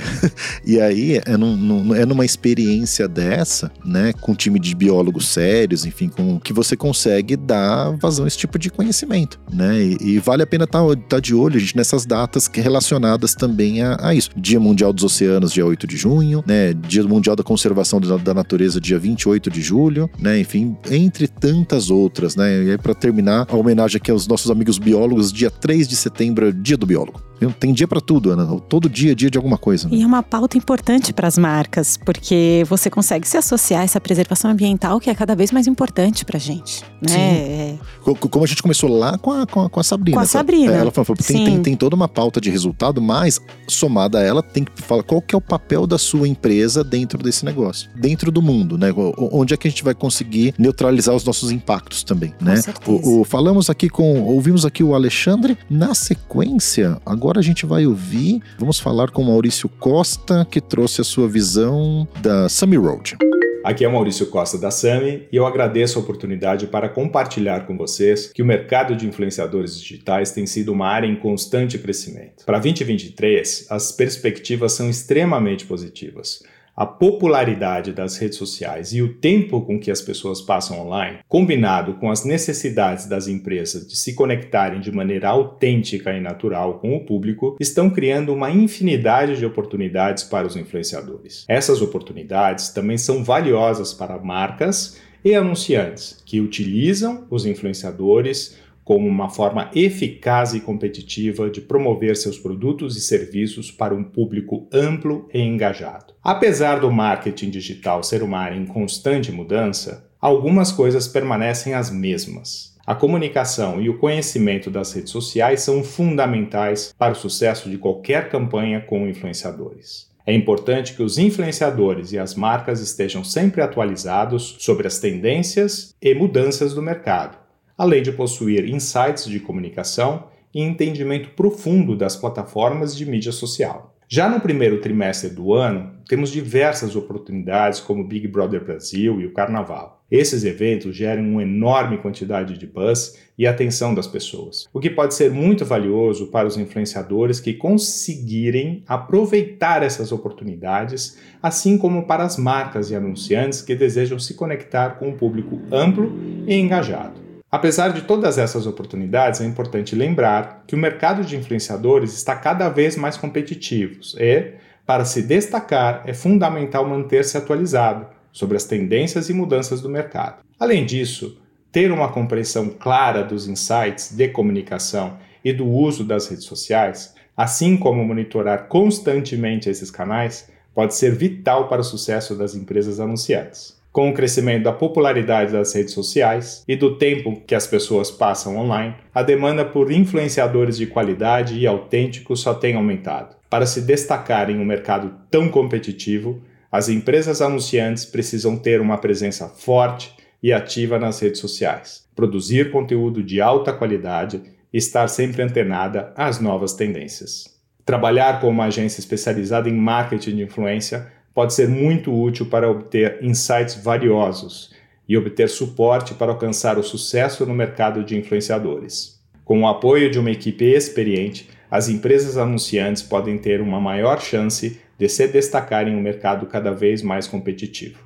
[0.74, 5.19] e aí é, num- num- é numa experiência dessa, né, com um time de biólogos
[5.28, 9.82] sérios, enfim, com que você consegue dar vazão a esse tipo de conhecimento, né?
[9.82, 14.14] E, e vale a pena estar de olho, gente, nessas datas relacionadas também a, a
[14.14, 14.30] isso.
[14.36, 16.72] Dia Mundial dos Oceanos, dia 8 de junho, né?
[16.72, 20.38] Dia Mundial da Conservação da, da Natureza, dia 28 de julho, né?
[20.40, 22.64] Enfim, entre tantas outras, né?
[22.64, 26.48] E aí, para terminar, a homenagem aqui aos nossos amigos biólogos, dia 3 de setembro,
[26.48, 27.20] é dia do biólogo.
[27.58, 28.46] Tem dia pra tudo, Ana.
[28.68, 29.88] Todo dia é dia de alguma coisa.
[29.88, 29.96] né?
[29.96, 34.00] E é uma pauta importante para as marcas, porque você consegue se associar a essa
[34.00, 36.82] preservação ambiental que é cada vez mais importante para gente.
[37.00, 37.12] Né?
[37.16, 40.16] É, Co- co- Como a gente começou lá com a, com a, com a Sabrina.
[40.16, 40.26] Com a?
[40.26, 40.72] Sabrina.
[40.72, 41.44] É, Ela falou, tem, Sim.
[41.44, 45.20] tem, tem toda uma pauta de resultado, mas somada a ela, tem que falar qual
[45.20, 47.90] que é o papel da sua empresa dentro desse negócio.
[47.94, 48.88] Dentro do mundo, né?
[49.16, 52.54] Onde é que a gente vai conseguir neutralizar os nossos impactos também, né?
[52.86, 55.58] O, o- falamos aqui com, ouvimos aqui o Alexandre.
[55.68, 61.00] Na sequência, agora a gente vai ouvir, vamos falar com o Maurício Costa, que trouxe
[61.00, 63.16] a sua visão da Summy Road.
[63.62, 68.32] Aqui é Maurício Costa da Sami e eu agradeço a oportunidade para compartilhar com vocês
[68.32, 72.44] que o mercado de influenciadores digitais tem sido uma área em constante crescimento.
[72.46, 76.42] Para 2023, as perspectivas são extremamente positivas.
[76.80, 81.92] A popularidade das redes sociais e o tempo com que as pessoas passam online, combinado
[81.96, 87.04] com as necessidades das empresas de se conectarem de maneira autêntica e natural com o
[87.04, 91.44] público, estão criando uma infinidade de oportunidades para os influenciadores.
[91.46, 99.28] Essas oportunidades também são valiosas para marcas e anunciantes que utilizam os influenciadores como uma
[99.28, 105.40] forma eficaz e competitiva de promover seus produtos e serviços para um público amplo e
[105.40, 106.14] engajado.
[106.22, 112.70] Apesar do marketing digital ser uma área em constante mudança, algumas coisas permanecem as mesmas.
[112.86, 118.28] A comunicação e o conhecimento das redes sociais são fundamentais para o sucesso de qualquer
[118.28, 120.10] campanha com influenciadores.
[120.26, 126.14] É importante que os influenciadores e as marcas estejam sempre atualizados sobre as tendências e
[126.14, 127.38] mudanças do mercado,
[127.80, 133.96] além de possuir insights de comunicação e entendimento profundo das plataformas de mídia social.
[134.06, 139.32] Já no primeiro trimestre do ano, temos diversas oportunidades como Big Brother Brasil e o
[139.32, 140.04] Carnaval.
[140.10, 145.14] Esses eventos geram uma enorme quantidade de buzz e atenção das pessoas, o que pode
[145.14, 152.36] ser muito valioso para os influenciadores que conseguirem aproveitar essas oportunidades, assim como para as
[152.36, 156.12] marcas e anunciantes que desejam se conectar com um público amplo
[156.46, 157.29] e engajado.
[157.50, 162.68] Apesar de todas essas oportunidades, é importante lembrar que o mercado de influenciadores está cada
[162.68, 164.52] vez mais competitivo e,
[164.86, 170.44] para se destacar, é fundamental manter-se atualizado sobre as tendências e mudanças do mercado.
[170.60, 171.40] Além disso,
[171.72, 177.76] ter uma compreensão clara dos insights de comunicação e do uso das redes sociais, assim
[177.76, 183.79] como monitorar constantemente esses canais, pode ser vital para o sucesso das empresas anunciantes.
[183.92, 188.56] Com o crescimento da popularidade das redes sociais e do tempo que as pessoas passam
[188.56, 193.34] online, a demanda por influenciadores de qualidade e autênticos só tem aumentado.
[193.50, 199.48] Para se destacar em um mercado tão competitivo, as empresas anunciantes precisam ter uma presença
[199.48, 204.40] forte e ativa nas redes sociais, produzir conteúdo de alta qualidade
[204.72, 207.58] e estar sempre antenada às novas tendências.
[207.84, 213.18] Trabalhar com uma agência especializada em marketing de influência pode ser muito útil para obter
[213.22, 214.74] insights valiosos
[215.08, 219.20] e obter suporte para alcançar o sucesso no mercado de influenciadores.
[219.44, 224.80] Com o apoio de uma equipe experiente, as empresas anunciantes podem ter uma maior chance
[224.98, 227.98] de se destacar em um mercado cada vez mais competitivo.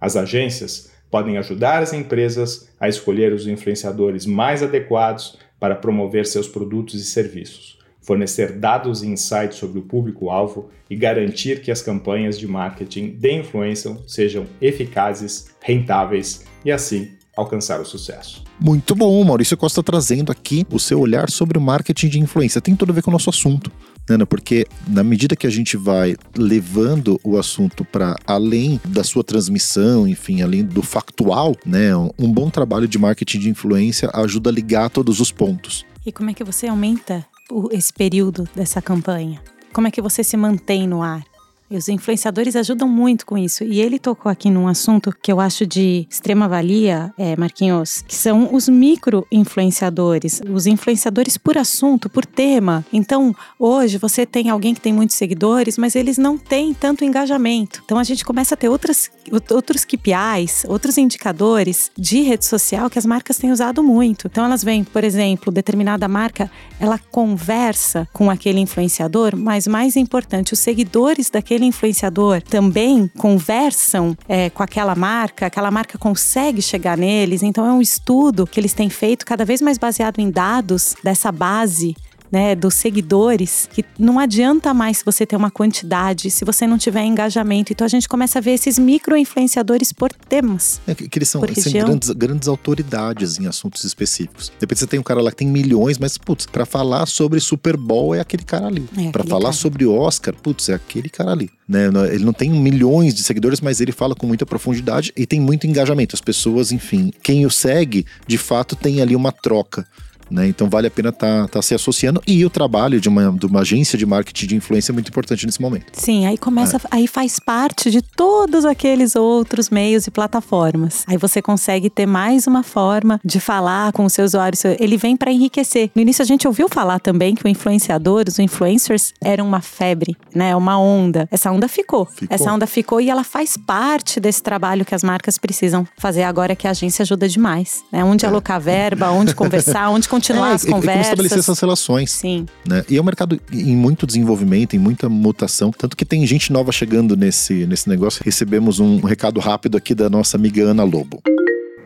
[0.00, 6.46] As agências podem ajudar as empresas a escolher os influenciadores mais adequados para promover seus
[6.46, 7.75] produtos e serviços,
[8.06, 13.32] fornecer dados e insights sobre o público-alvo e garantir que as campanhas de marketing de
[13.32, 18.44] influência sejam eficazes, rentáveis e assim alcançar o sucesso.
[18.58, 22.60] Muito bom, Maurício Costa trazendo aqui o seu olhar sobre o marketing de influência.
[22.60, 23.70] Tem tudo a ver com o nosso assunto.
[24.08, 29.24] Né, porque na medida que a gente vai levando o assunto para além da sua
[29.24, 34.52] transmissão, enfim, além do factual, né, um bom trabalho de marketing de influência ajuda a
[34.52, 35.84] ligar todos os pontos.
[36.06, 37.26] E como é que você aumenta
[37.70, 39.40] esse período dessa campanha?
[39.72, 41.24] Como é que você se mantém no ar?
[41.70, 43.64] Os influenciadores ajudam muito com isso.
[43.64, 48.14] E ele tocou aqui num assunto que eu acho de extrema valia, é, Marquinhos, que
[48.14, 50.40] são os micro-influenciadores.
[50.48, 52.84] Os influenciadores por assunto, por tema.
[52.92, 57.82] Então, hoje você tem alguém que tem muitos seguidores, mas eles não têm tanto engajamento.
[57.84, 59.10] Então a gente começa a ter outras,
[59.50, 64.28] outros KPIs, outros indicadores de rede social que as marcas têm usado muito.
[64.28, 70.52] Então elas veem, por exemplo, determinada marca, ela conversa com aquele influenciador, mas mais importante,
[70.52, 77.42] os seguidores daquele influenciador também conversam é, com aquela marca, aquela marca consegue chegar neles.
[77.42, 81.32] Então é um estudo que eles têm feito cada vez mais baseado em dados dessa
[81.32, 81.94] base
[82.30, 87.04] né, dos seguidores, que não adianta mais você ter uma quantidade se você não tiver
[87.04, 87.72] engajamento.
[87.72, 90.80] Então a gente começa a ver esses micro-influenciadores por temas.
[90.86, 94.52] É, que eles são, eles são grandes, grandes autoridades em assuntos específicos.
[94.58, 97.76] Depois você tem um cara lá que tem milhões, mas, putz, pra falar sobre Super
[97.76, 98.88] Bowl é aquele cara ali.
[98.96, 99.52] É para falar cara.
[99.52, 101.50] sobre Oscar, putz, é aquele cara ali.
[101.68, 101.86] Né?
[102.12, 105.66] Ele não tem milhões de seguidores, mas ele fala com muita profundidade e tem muito
[105.66, 106.14] engajamento.
[106.14, 109.86] As pessoas, enfim, quem o segue, de fato tem ali uma troca.
[110.30, 110.48] Né?
[110.48, 113.46] Então vale a pena estar tá, tá se associando e o trabalho de uma, de
[113.46, 115.86] uma agência de marketing de influência é muito importante nesse momento.
[115.92, 116.80] Sim, aí começa, é.
[116.90, 121.04] aí faz parte de todos aqueles outros meios e plataformas.
[121.06, 124.58] Aí você consegue ter mais uma forma de falar com o seu usuário.
[124.78, 125.90] Ele vem para enriquecer.
[125.94, 130.16] No início a gente ouviu falar também que o influenciador, os influencers eram uma febre,
[130.34, 130.54] né?
[130.56, 131.28] Uma onda.
[131.30, 132.06] Essa onda ficou.
[132.06, 132.28] ficou.
[132.34, 136.56] Essa onda ficou e ela faz parte desse trabalho que as marcas precisam fazer agora
[136.56, 137.84] que a agência ajuda demais.
[137.92, 138.04] Né?
[138.04, 138.28] Onde é.
[138.28, 140.84] alocar verba, onde conversar, onde continuar é, as conversas.
[140.84, 142.10] E como estabelecer essas relações.
[142.12, 142.46] Sim.
[142.66, 142.84] Né?
[142.88, 145.70] E é um mercado em muito desenvolvimento, em muita mutação.
[145.70, 148.22] Tanto que tem gente nova chegando nesse, nesse negócio.
[148.24, 151.22] Recebemos um recado rápido aqui da nossa amiga Ana Lobo.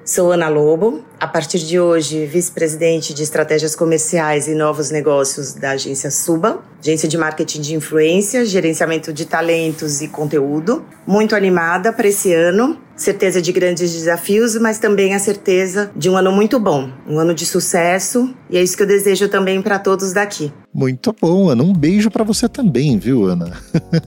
[0.05, 5.73] Sou Ana Lobo, a partir de hoje, vice-presidente de estratégias comerciais e novos negócios da
[5.73, 10.85] agência Suba, agência de marketing de influência, gerenciamento de talentos e conteúdo.
[11.07, 16.17] Muito animada para esse ano, certeza de grandes desafios, mas também a certeza de um
[16.17, 19.79] ano muito bom, um ano de sucesso, e é isso que eu desejo também para
[19.79, 20.53] todos daqui.
[20.73, 21.65] Muito bom, Ana.
[21.65, 23.53] Um beijo para você também, viu, Ana?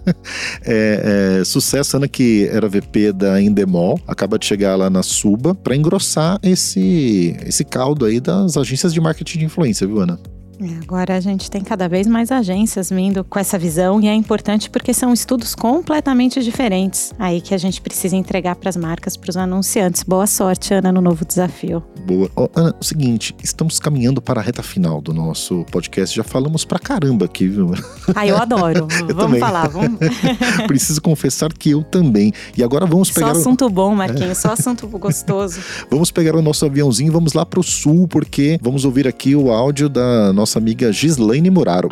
[0.66, 5.54] é, é, sucesso, Ana, que era VP da Indemol, acaba de chegar lá na Suba
[5.54, 10.18] para engrossar esse, esse caldo aí das agências de marketing de influência, viu, Ana?
[10.60, 14.14] É, agora a gente tem cada vez mais agências vindo com essa visão e é
[14.14, 19.18] importante porque são estudos completamente diferentes aí que a gente precisa entregar para as marcas,
[19.18, 20.04] para os anunciantes.
[20.04, 21.84] Boa sorte, Ana, no novo desafio.
[22.06, 22.30] Boa.
[22.36, 26.16] Oh, Ana, o seguinte, estamos caminhando para a reta final do nosso podcast.
[26.16, 27.72] Já falamos pra caramba aqui, viu?
[28.14, 28.88] Ah, eu adoro.
[29.10, 29.40] eu vamos também.
[29.40, 30.00] falar, vamos.
[30.68, 32.32] Preciso confessar que eu também.
[32.56, 33.34] E agora vamos pegar.
[33.34, 33.70] Só assunto o...
[33.70, 35.60] bom, Marquinhos, só assunto gostoso.
[35.90, 39.36] vamos pegar o nosso aviãozinho e vamos lá para o sul, porque vamos ouvir aqui
[39.36, 41.88] o áudio da nossa nossa amiga Gislaine Muraro.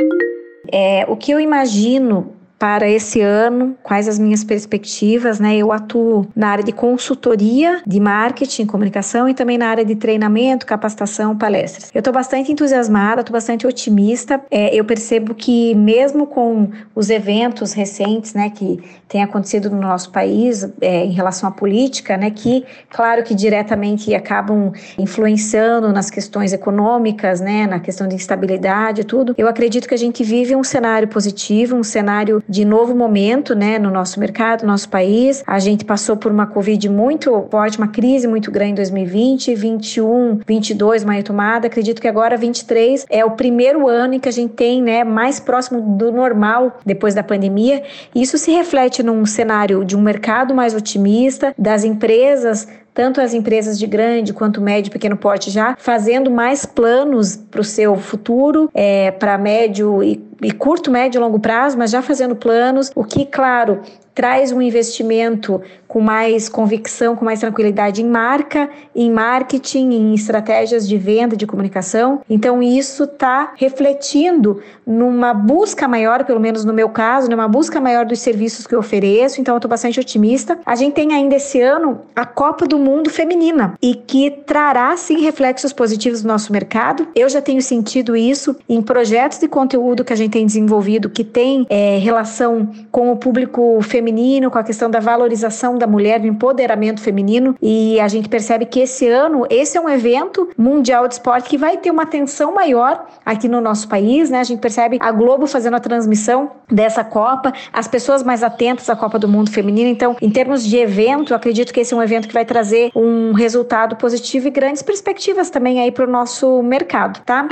[0.70, 5.58] É, o que eu imagino para esse ano, quais as minhas perspectivas, né?
[5.58, 10.64] Eu atuo na área de consultoria, de marketing, comunicação e também na área de treinamento,
[10.64, 11.90] capacitação, palestras.
[11.92, 14.40] Eu estou bastante entusiasmada, estou bastante otimista.
[14.52, 20.12] É, eu percebo que mesmo com os eventos recentes, né, que têm acontecido no nosso
[20.12, 26.54] país é, em relação à política, né, que claro que diretamente acabam influenciando nas questões
[26.54, 29.34] econômicas, né, na questão de instabilidade, tudo.
[29.36, 33.80] Eu acredito que a gente vive um cenário positivo, um cenário de novo momento, né,
[33.80, 35.42] no nosso mercado, no nosso país.
[35.48, 40.40] A gente passou por uma Covid muito forte, uma crise muito grande em 2020, 21,
[40.46, 41.68] 22, uma retomada.
[41.68, 45.40] Acredito que agora 23 é o primeiro ano em que a gente tem, né, mais
[45.40, 47.84] próximo do normal depois da pandemia.
[48.14, 53.80] Isso se reflete num cenário de um mercado mais otimista, das empresas tanto as empresas
[53.80, 58.70] de grande quanto médio e pequeno porte já fazendo mais planos para o seu futuro,
[58.74, 63.04] é, para médio e, e curto, médio e longo prazo, mas já fazendo planos, o
[63.04, 63.80] que, claro,
[64.14, 70.88] traz um investimento com mais convicção, com mais tranquilidade em marca, em marketing, em estratégias
[70.88, 72.22] de venda, de comunicação.
[72.30, 78.06] Então, isso está refletindo numa busca maior, pelo menos no meu caso, numa busca maior
[78.06, 79.42] dos serviços que eu ofereço.
[79.42, 80.60] Então, eu estou bastante otimista.
[80.66, 85.20] A gente tem ainda esse ano a Copa do Mundo Feminina e que trará, sim,
[85.22, 87.08] reflexos positivos no nosso mercado.
[87.14, 91.24] Eu já tenho sentido isso em projetos de conteúdo que a gente tem desenvolvido que
[91.24, 96.28] tem é, relação com o público feminino, com a questão da valorização da mulher, do
[96.28, 97.56] empoderamento feminino.
[97.62, 101.58] E a gente percebe que esse ano, esse é um evento mundial de esporte que
[101.58, 104.40] vai ter uma atenção maior aqui no nosso país, né?
[104.40, 108.96] A gente percebe a Globo fazendo a transmissão dessa Copa, as pessoas mais atentas à
[108.96, 109.90] Copa do Mundo Feminino.
[109.90, 113.34] Então, em termos de evento, acredito que esse é um evento que vai trazer um
[113.34, 117.48] resultado positivo e grandes perspectivas também aí para o nosso mercado, tá?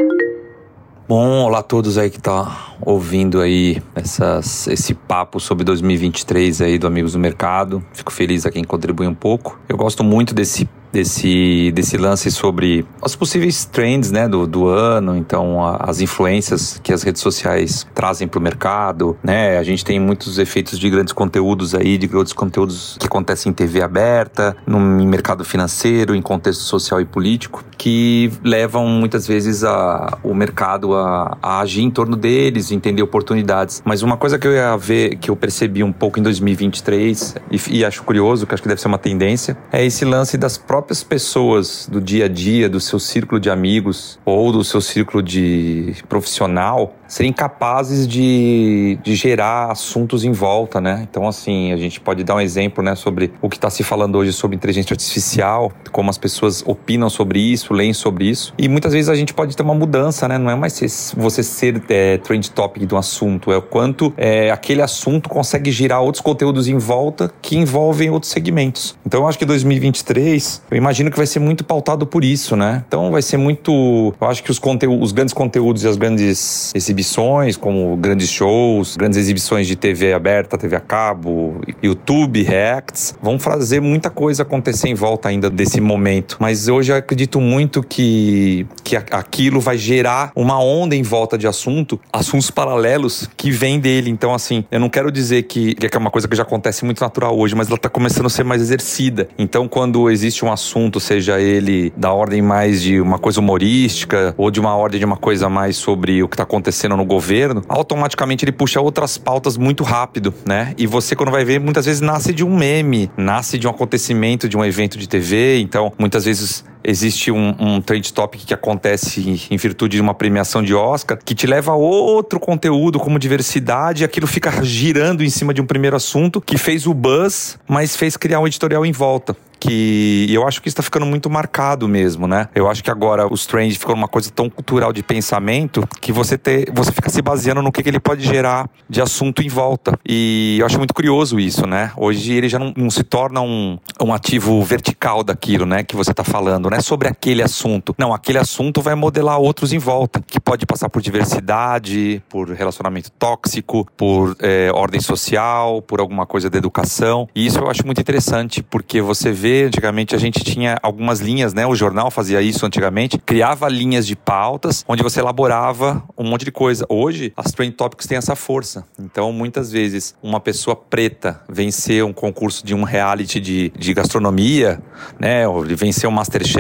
[1.10, 6.78] Bom, olá a todos aí que tá ouvindo aí essas, esse papo sobre 2023 aí
[6.78, 7.84] do Amigos do Mercado.
[7.93, 9.60] Fico feliz a quem contribui um pouco.
[9.68, 15.16] Eu gosto muito desse desse, desse lance sobre os possíveis trends né, do, do ano,
[15.16, 19.58] então a, as influências que as redes sociais trazem para o mercado, né?
[19.58, 23.54] A gente tem muitos efeitos de grandes conteúdos aí, de grandes conteúdos que acontecem em
[23.54, 30.18] TV aberta, no mercado financeiro, em contexto social e político, que levam muitas vezes a,
[30.24, 33.82] o mercado a, a agir em torno deles, entender oportunidades.
[33.86, 37.78] Mas uma coisa que eu ia ver, que eu percebi um pouco em 2023 e,
[37.78, 40.79] e acho curioso, que acho que deve ser uma tendência, é esse lance das próprias
[40.80, 45.22] próprias pessoas do dia a dia, do seu círculo de amigos ou do seu círculo
[45.22, 51.05] de profissional, serem capazes de, de gerar assuntos em volta, né?
[51.10, 54.16] Então, assim, a gente pode dar um exemplo, né, sobre o que está se falando
[54.16, 58.53] hoje sobre inteligência artificial, como as pessoas opinam sobre isso, leem sobre isso.
[58.57, 60.38] E muitas vezes a gente pode ter uma mudança, né?
[60.38, 64.84] Não é mais você ser é, trend topic do assunto, é o quanto é, aquele
[64.84, 68.95] assunto consegue girar outros conteúdos em volta que envolvem outros segmentos.
[69.03, 72.84] Então, eu acho que 2023, eu imagino que vai ser muito pautado por isso, né?
[72.88, 74.14] Então, vai ser muito.
[74.22, 78.30] Eu acho que os, conteúdos, os grandes conteúdos e as grandes exibições exibições, como grandes
[78.30, 84.43] shows, grandes exibições de TV aberta, TV a cabo, YouTube, Reacts, vão fazer muita coisa
[84.43, 86.38] acontecer em volta ainda desse momento.
[86.39, 91.47] Mas hoje eu acredito muito que, que aquilo vai gerar uma onda em volta de
[91.47, 94.10] assunto, assuntos paralelos que vêm dele.
[94.10, 97.02] Então, assim, eu não quero dizer que, que é uma coisa que já acontece muito
[97.02, 99.30] natural hoje, mas ela está começando a ser mais exercida.
[99.38, 104.52] Então, quando existe um assunto, seja ele da ordem mais de uma coisa humorística ou
[104.52, 108.46] de uma ordem de uma coisa mais sobre o que está acontecendo no governo, automaticamente
[108.46, 110.74] ele puxa outras pautas muito rápido, né?
[110.78, 114.48] E você, quando vai ver, muitas vezes nasce de um meme, nasce de um acontecimento,
[114.48, 115.60] de um evento de TV.
[115.60, 120.62] Então, muitas vezes existe um, um trend topic que acontece em virtude de uma premiação
[120.64, 125.30] de Oscar que te leva a outro conteúdo como diversidade e aquilo fica girando em
[125.30, 128.92] cima de um primeiro assunto que fez o buzz, mas fez criar um editorial em
[128.92, 132.48] volta que eu acho que está ficando muito marcado mesmo, né?
[132.56, 136.38] Eu acho que agora os trends ficam uma coisa tão cultural de pensamento que você
[136.38, 140.00] ter, você fica se baseando no que, que ele pode gerar de assunto em volta.
[140.08, 141.92] E eu acho muito curioso isso, né?
[141.98, 145.84] Hoje ele já não, não se torna um, um ativo vertical daquilo, né?
[145.84, 146.82] Que você está falando, né?
[146.82, 147.96] Sobre aquele assunto.
[147.98, 153.12] Não, aquele assunto vai modelar outros em volta, que pode passar por diversidade, por relacionamento
[153.12, 157.28] tóxico, por é, ordem social, por alguma coisa da educação.
[157.36, 161.54] E isso eu acho muito interessante, porque você vê antigamente a gente tinha algumas linhas,
[161.54, 161.66] né?
[161.66, 166.52] O jornal fazia isso antigamente, criava linhas de pautas onde você elaborava um monte de
[166.52, 166.86] coisa.
[166.90, 168.86] Hoje, as trend topics têm essa força.
[169.00, 174.82] Então, muitas vezes, uma pessoa preta vencer um concurso de um reality de, de gastronomia,
[175.20, 175.48] né?
[175.48, 176.59] Ou vencer um Masterchef,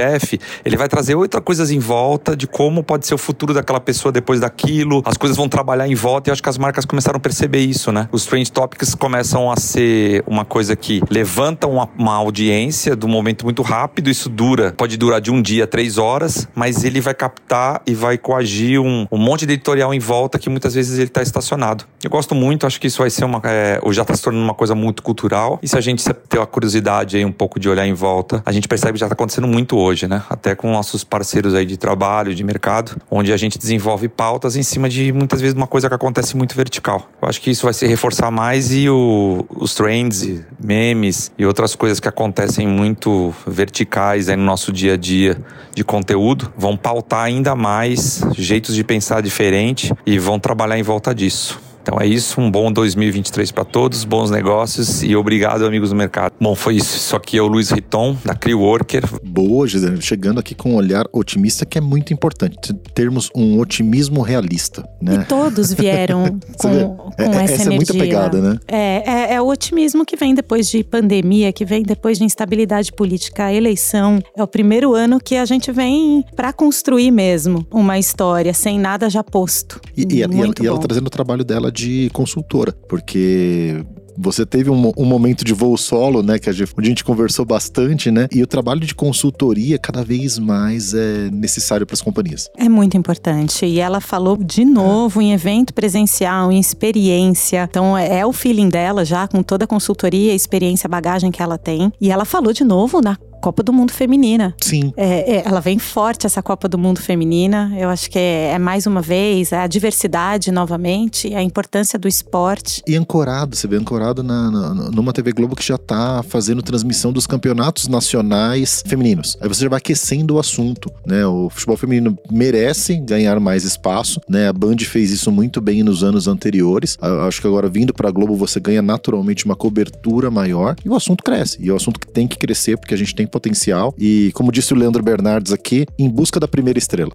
[0.65, 4.11] ele vai trazer outras coisas em volta de como pode ser o futuro daquela pessoa
[4.11, 5.01] depois daquilo.
[5.05, 7.59] As coisas vão trabalhar em volta e eu acho que as marcas começaram a perceber
[7.59, 8.07] isso, né?
[8.11, 13.43] Os trend topics começam a ser uma coisa que levanta uma, uma audiência do momento
[13.43, 17.81] muito rápido, isso dura, pode durar de um dia, três horas, mas ele vai captar
[17.85, 21.21] e vai coagir um, um monte de editorial em volta que muitas vezes ele está
[21.21, 21.85] estacionado.
[22.03, 23.41] Eu gosto muito, acho que isso vai ser uma.
[23.43, 25.59] É, já está se tornando uma coisa muito cultural.
[25.61, 28.51] E se a gente ter a curiosidade aí um pouco de olhar em volta, a
[28.51, 30.23] gente percebe que já está acontecendo muito hoje, né?
[30.29, 34.63] Até com nossos parceiros aí de trabalho, de mercado, onde a gente desenvolve pautas em
[34.63, 37.09] cima de muitas vezes uma coisa que acontece muito vertical.
[37.21, 41.75] Eu acho que isso vai se reforçar mais e o, os trends, memes e outras
[41.75, 45.37] coisas que acontecem muito verticais aí no nosso dia a dia
[45.73, 51.13] de conteúdo, vão pautar ainda mais jeitos de pensar diferente e vão trabalhar em volta
[51.13, 51.68] disso.
[51.89, 56.33] Então é isso, um bom 2023 para todos, bons negócios e obrigado, amigos do mercado.
[56.39, 56.95] Bom, foi isso.
[56.95, 59.05] Isso aqui é o Luiz Riton, da Crew Worker.
[59.23, 59.99] Boa, Gisele.
[59.99, 62.75] Chegando aqui com um olhar otimista, que é muito importante.
[62.93, 65.15] Termos um otimismo realista, né?
[65.15, 67.73] E todos vieram com, com é, essa, essa energia.
[67.73, 68.59] é muita pegada, né?
[68.67, 72.93] É, é, é, o otimismo que vem depois de pandemia, que vem depois de instabilidade
[72.93, 74.19] política, a eleição.
[74.37, 79.09] É o primeiro ano que a gente vem para construir mesmo uma história, sem nada
[79.09, 79.81] já posto.
[79.97, 81.78] E, e, ela, e ela trazendo o trabalho dela de
[82.11, 83.83] consultora, porque
[84.21, 87.03] você teve um, um, momento de voo solo, né, que a gente, onde a gente
[87.05, 88.27] conversou bastante, né?
[88.33, 92.49] E o trabalho de consultoria cada vez mais é necessário para as companhias.
[92.57, 93.65] É muito importante.
[93.65, 95.25] E ela falou de novo é.
[95.25, 97.65] em evento presencial, em experiência.
[97.69, 101.57] Então é, é o feeling dela já com toda a consultoria, experiência, bagagem que ela
[101.57, 101.91] tem.
[102.01, 104.53] E ela falou de novo na Copa do Mundo Feminina.
[104.61, 104.93] Sim.
[104.97, 107.73] É, é, ela vem forte, essa Copa do Mundo Feminina.
[107.77, 112.81] Eu acho que é, é mais uma vez a diversidade novamente, a importância do esporte.
[112.87, 117.13] E ancorado, você vê ancorado na, na, numa TV Globo que já tá fazendo transmissão
[117.13, 119.37] dos campeonatos nacionais femininos.
[119.41, 121.25] Aí você já vai aquecendo o assunto, né?
[121.25, 124.49] O futebol feminino merece ganhar mais espaço, né?
[124.49, 126.97] A Band fez isso muito bem nos anos anteriores.
[127.01, 130.89] Eu acho que agora vindo para a Globo você ganha naturalmente uma cobertura maior e
[130.89, 131.57] o assunto cresce.
[131.61, 133.93] E é um assunto que tem que crescer porque a gente tem potencial.
[133.97, 137.11] E como disse o Leandro Bernardes aqui, em busca da primeira estrela.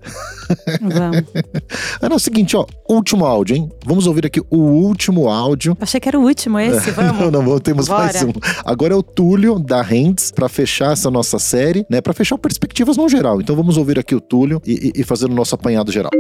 [0.81, 1.25] Vamos.
[2.01, 3.69] é o seguinte, ó, último áudio, hein?
[3.85, 5.77] Vamos ouvir aqui o último áudio.
[5.81, 7.33] Achei que era o último esse, vamos.
[7.33, 8.05] não, não, temos Bora.
[8.05, 8.33] mais um.
[8.65, 12.01] Agora é o Túlio da Hands para fechar essa nossa série, né?
[12.01, 13.41] Para fechar perspectivas no geral.
[13.41, 16.11] Então vamos ouvir aqui o Túlio e, e, e fazer o nosso apanhado geral.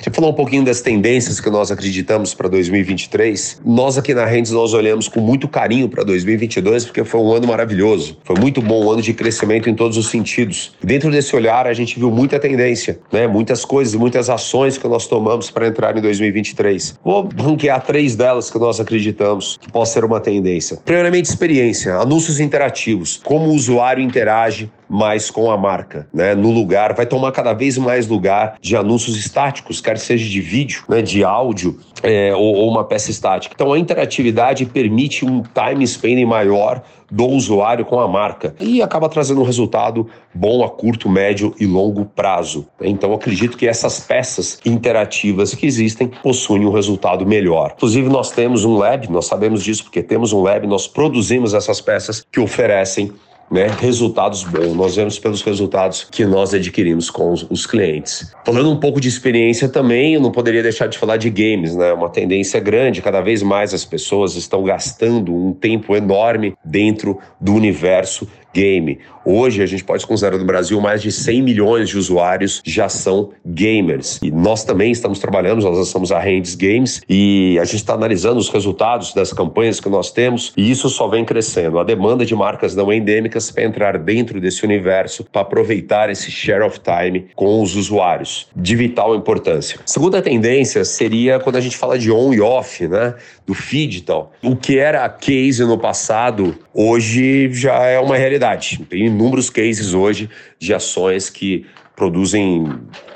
[0.00, 3.60] Você falou um pouquinho das tendências que nós acreditamos para 2023.
[3.66, 7.46] Nós aqui na Rendes nós olhamos com muito carinho para 2022 porque foi um ano
[7.46, 8.16] maravilhoso.
[8.24, 10.72] Foi muito bom, um ano de crescimento em todos os sentidos.
[10.82, 13.26] Dentro desse olhar a gente viu muita tendência, né?
[13.26, 16.98] Muitas coisas, muitas ações que nós tomamos para entrar em 2023.
[17.04, 20.78] Vou ranquear três delas que nós acreditamos que possa ser uma tendência.
[20.82, 26.34] Primeiramente experiência, anúncios interativos, como o usuário interage mais com a marca, né?
[26.34, 30.82] No lugar, vai tomar cada vez mais lugar de anúncios estáticos, quer seja de vídeo,
[30.88, 31.00] né?
[31.00, 33.54] De áudio é, ou, ou uma peça estática.
[33.54, 39.08] Então a interatividade permite um time spending maior do usuário com a marca e acaba
[39.08, 42.66] trazendo um resultado bom a curto, médio e longo prazo.
[42.80, 47.74] Então acredito que essas peças interativas que existem possuem um resultado melhor.
[47.76, 51.80] Inclusive nós temos um lab, nós sabemos disso porque temos um lab, nós produzimos essas
[51.80, 53.12] peças que oferecem
[53.50, 54.74] né, resultados bons.
[54.74, 58.32] Nós vemos pelos resultados que nós adquirimos com os, os, clientes.
[58.44, 61.92] Falando um pouco de experiência também, eu não poderia deixar de falar de games, né?
[61.92, 67.54] Uma tendência grande, cada vez mais as pessoas estão gastando um tempo enorme dentro do
[67.54, 68.98] universo game.
[69.24, 73.30] Hoje a gente pode considerar no Brasil mais de 100 milhões de usuários já são
[73.44, 74.18] gamers.
[74.22, 78.38] E nós também estamos trabalhando, nós lançamos a Hands Games e a gente está analisando
[78.38, 81.78] os resultados das campanhas que nós temos e isso só vem crescendo.
[81.78, 86.62] A demanda de marcas não endêmicas para entrar dentro desse universo para aproveitar esse share
[86.62, 89.78] of time com os usuários, de vital importância.
[89.84, 93.14] Segunda tendência seria quando a gente fala de on e off, né?
[93.46, 94.32] Do feed e tal.
[94.42, 98.39] O que era case no passado, hoje já é uma realidade.
[98.88, 100.28] Tem inúmeros cases hoje
[100.58, 102.64] de ações que produzem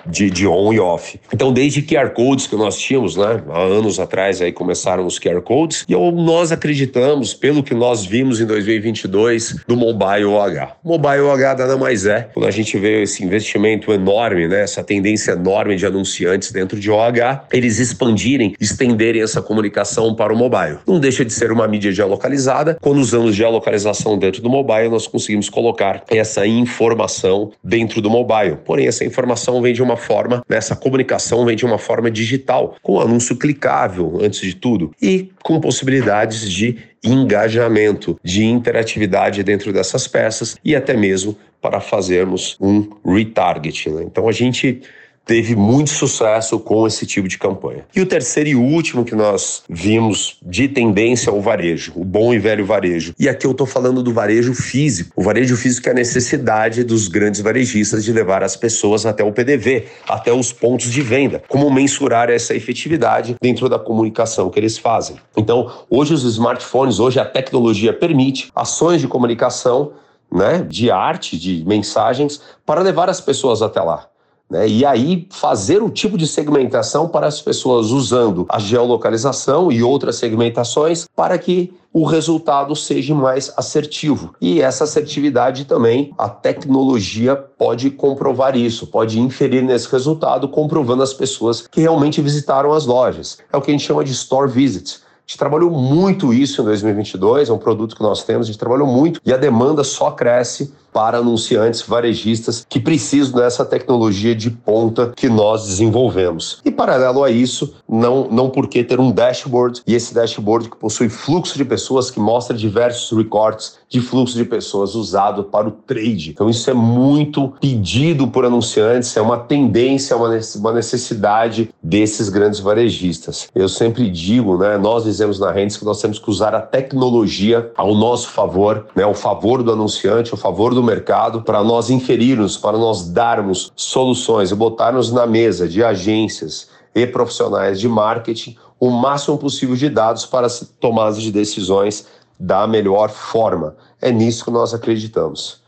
[0.07, 1.19] de, de, on e off.
[1.33, 3.43] Então, desde QR Codes que nós tínhamos, né?
[3.49, 8.41] Há anos atrás aí começaram os QR Codes e nós acreditamos, pelo que nós vimos
[8.41, 10.77] em 2022, do Mobile OH.
[10.85, 14.63] Mobile OH nada mais é, quando a gente vê esse investimento enorme, né?
[14.63, 20.37] Essa tendência enorme de anunciantes dentro de OH, eles expandirem, estenderem essa comunicação para o
[20.37, 20.79] mobile.
[20.87, 22.77] Não deixa de ser uma mídia geolocalizada.
[22.81, 28.57] Quando usamos geolocalização dentro do mobile, nós conseguimos colocar essa informação dentro do mobile.
[28.65, 32.77] Porém, essa informação vem de uma forma, né, essa comunicação vem de uma forma digital,
[32.83, 40.09] com anúncio clicável, antes de tudo, e com possibilidades de engajamento, de interatividade dentro dessas
[40.09, 43.91] peças e até mesmo para fazermos um retarget.
[43.91, 44.03] Né?
[44.05, 44.83] Então a gente
[45.25, 47.87] teve muito sucesso com esse tipo de campanha.
[47.95, 52.35] E o terceiro e último que nós vimos de tendência é o varejo, o bom
[52.35, 53.15] e velho varejo.
[53.19, 55.13] E aqui eu estou falando do varejo físico.
[55.17, 59.33] O varejo físico é a necessidade dos grandes varejistas de levar as pessoas até o
[59.33, 61.43] PDV, até os pontos de venda.
[61.49, 65.17] Como mensurar essa efetividade dentro da comunicação que eles fazem.
[65.37, 69.93] Então, hoje os smartphones, hoje a tecnologia permite ações de comunicação
[70.33, 74.09] né, de arte, de mensagens, para levar as pessoas até lá.
[74.55, 74.69] Né?
[74.69, 80.15] E aí fazer o tipo de segmentação para as pessoas usando a geolocalização e outras
[80.15, 84.33] segmentações para que o resultado seja mais assertivo.
[84.41, 91.13] E essa assertividade também, a tecnologia pode comprovar isso, pode inferir nesse resultado, comprovando as
[91.13, 93.39] pessoas que realmente visitaram as lojas.
[93.53, 95.01] É o que a gente chama de store visit.
[95.27, 98.59] A gente trabalhou muito isso em 2022, é um produto que nós temos, a gente
[98.59, 104.49] trabalhou muito e a demanda só cresce para anunciantes varejistas que precisam dessa tecnologia de
[104.49, 106.61] ponta que nós desenvolvemos.
[106.65, 110.77] E paralelo a isso, não, não por que ter um dashboard e esse dashboard que
[110.77, 115.73] possui fluxo de pessoas que mostra diversos recortes de fluxo de pessoas usado para o
[115.73, 116.31] trade.
[116.31, 122.61] Então isso é muito pedido por anunciantes, é uma tendência, é uma necessidade desses grandes
[122.61, 123.49] varejistas.
[123.53, 127.73] Eu sempre digo, né, nós dizemos na Rendes que nós temos que usar a tecnologia
[127.77, 132.57] ao nosso favor, né, ao favor do anunciante, ao favor do mercado para nós inferirmos,
[132.57, 138.91] para nós darmos soluções e botarmos na mesa de agências e profissionais de marketing o
[138.91, 142.07] máximo possível de dados para tomadas de decisões
[142.39, 143.77] da melhor forma.
[144.01, 145.63] É nisso que nós acreditamos.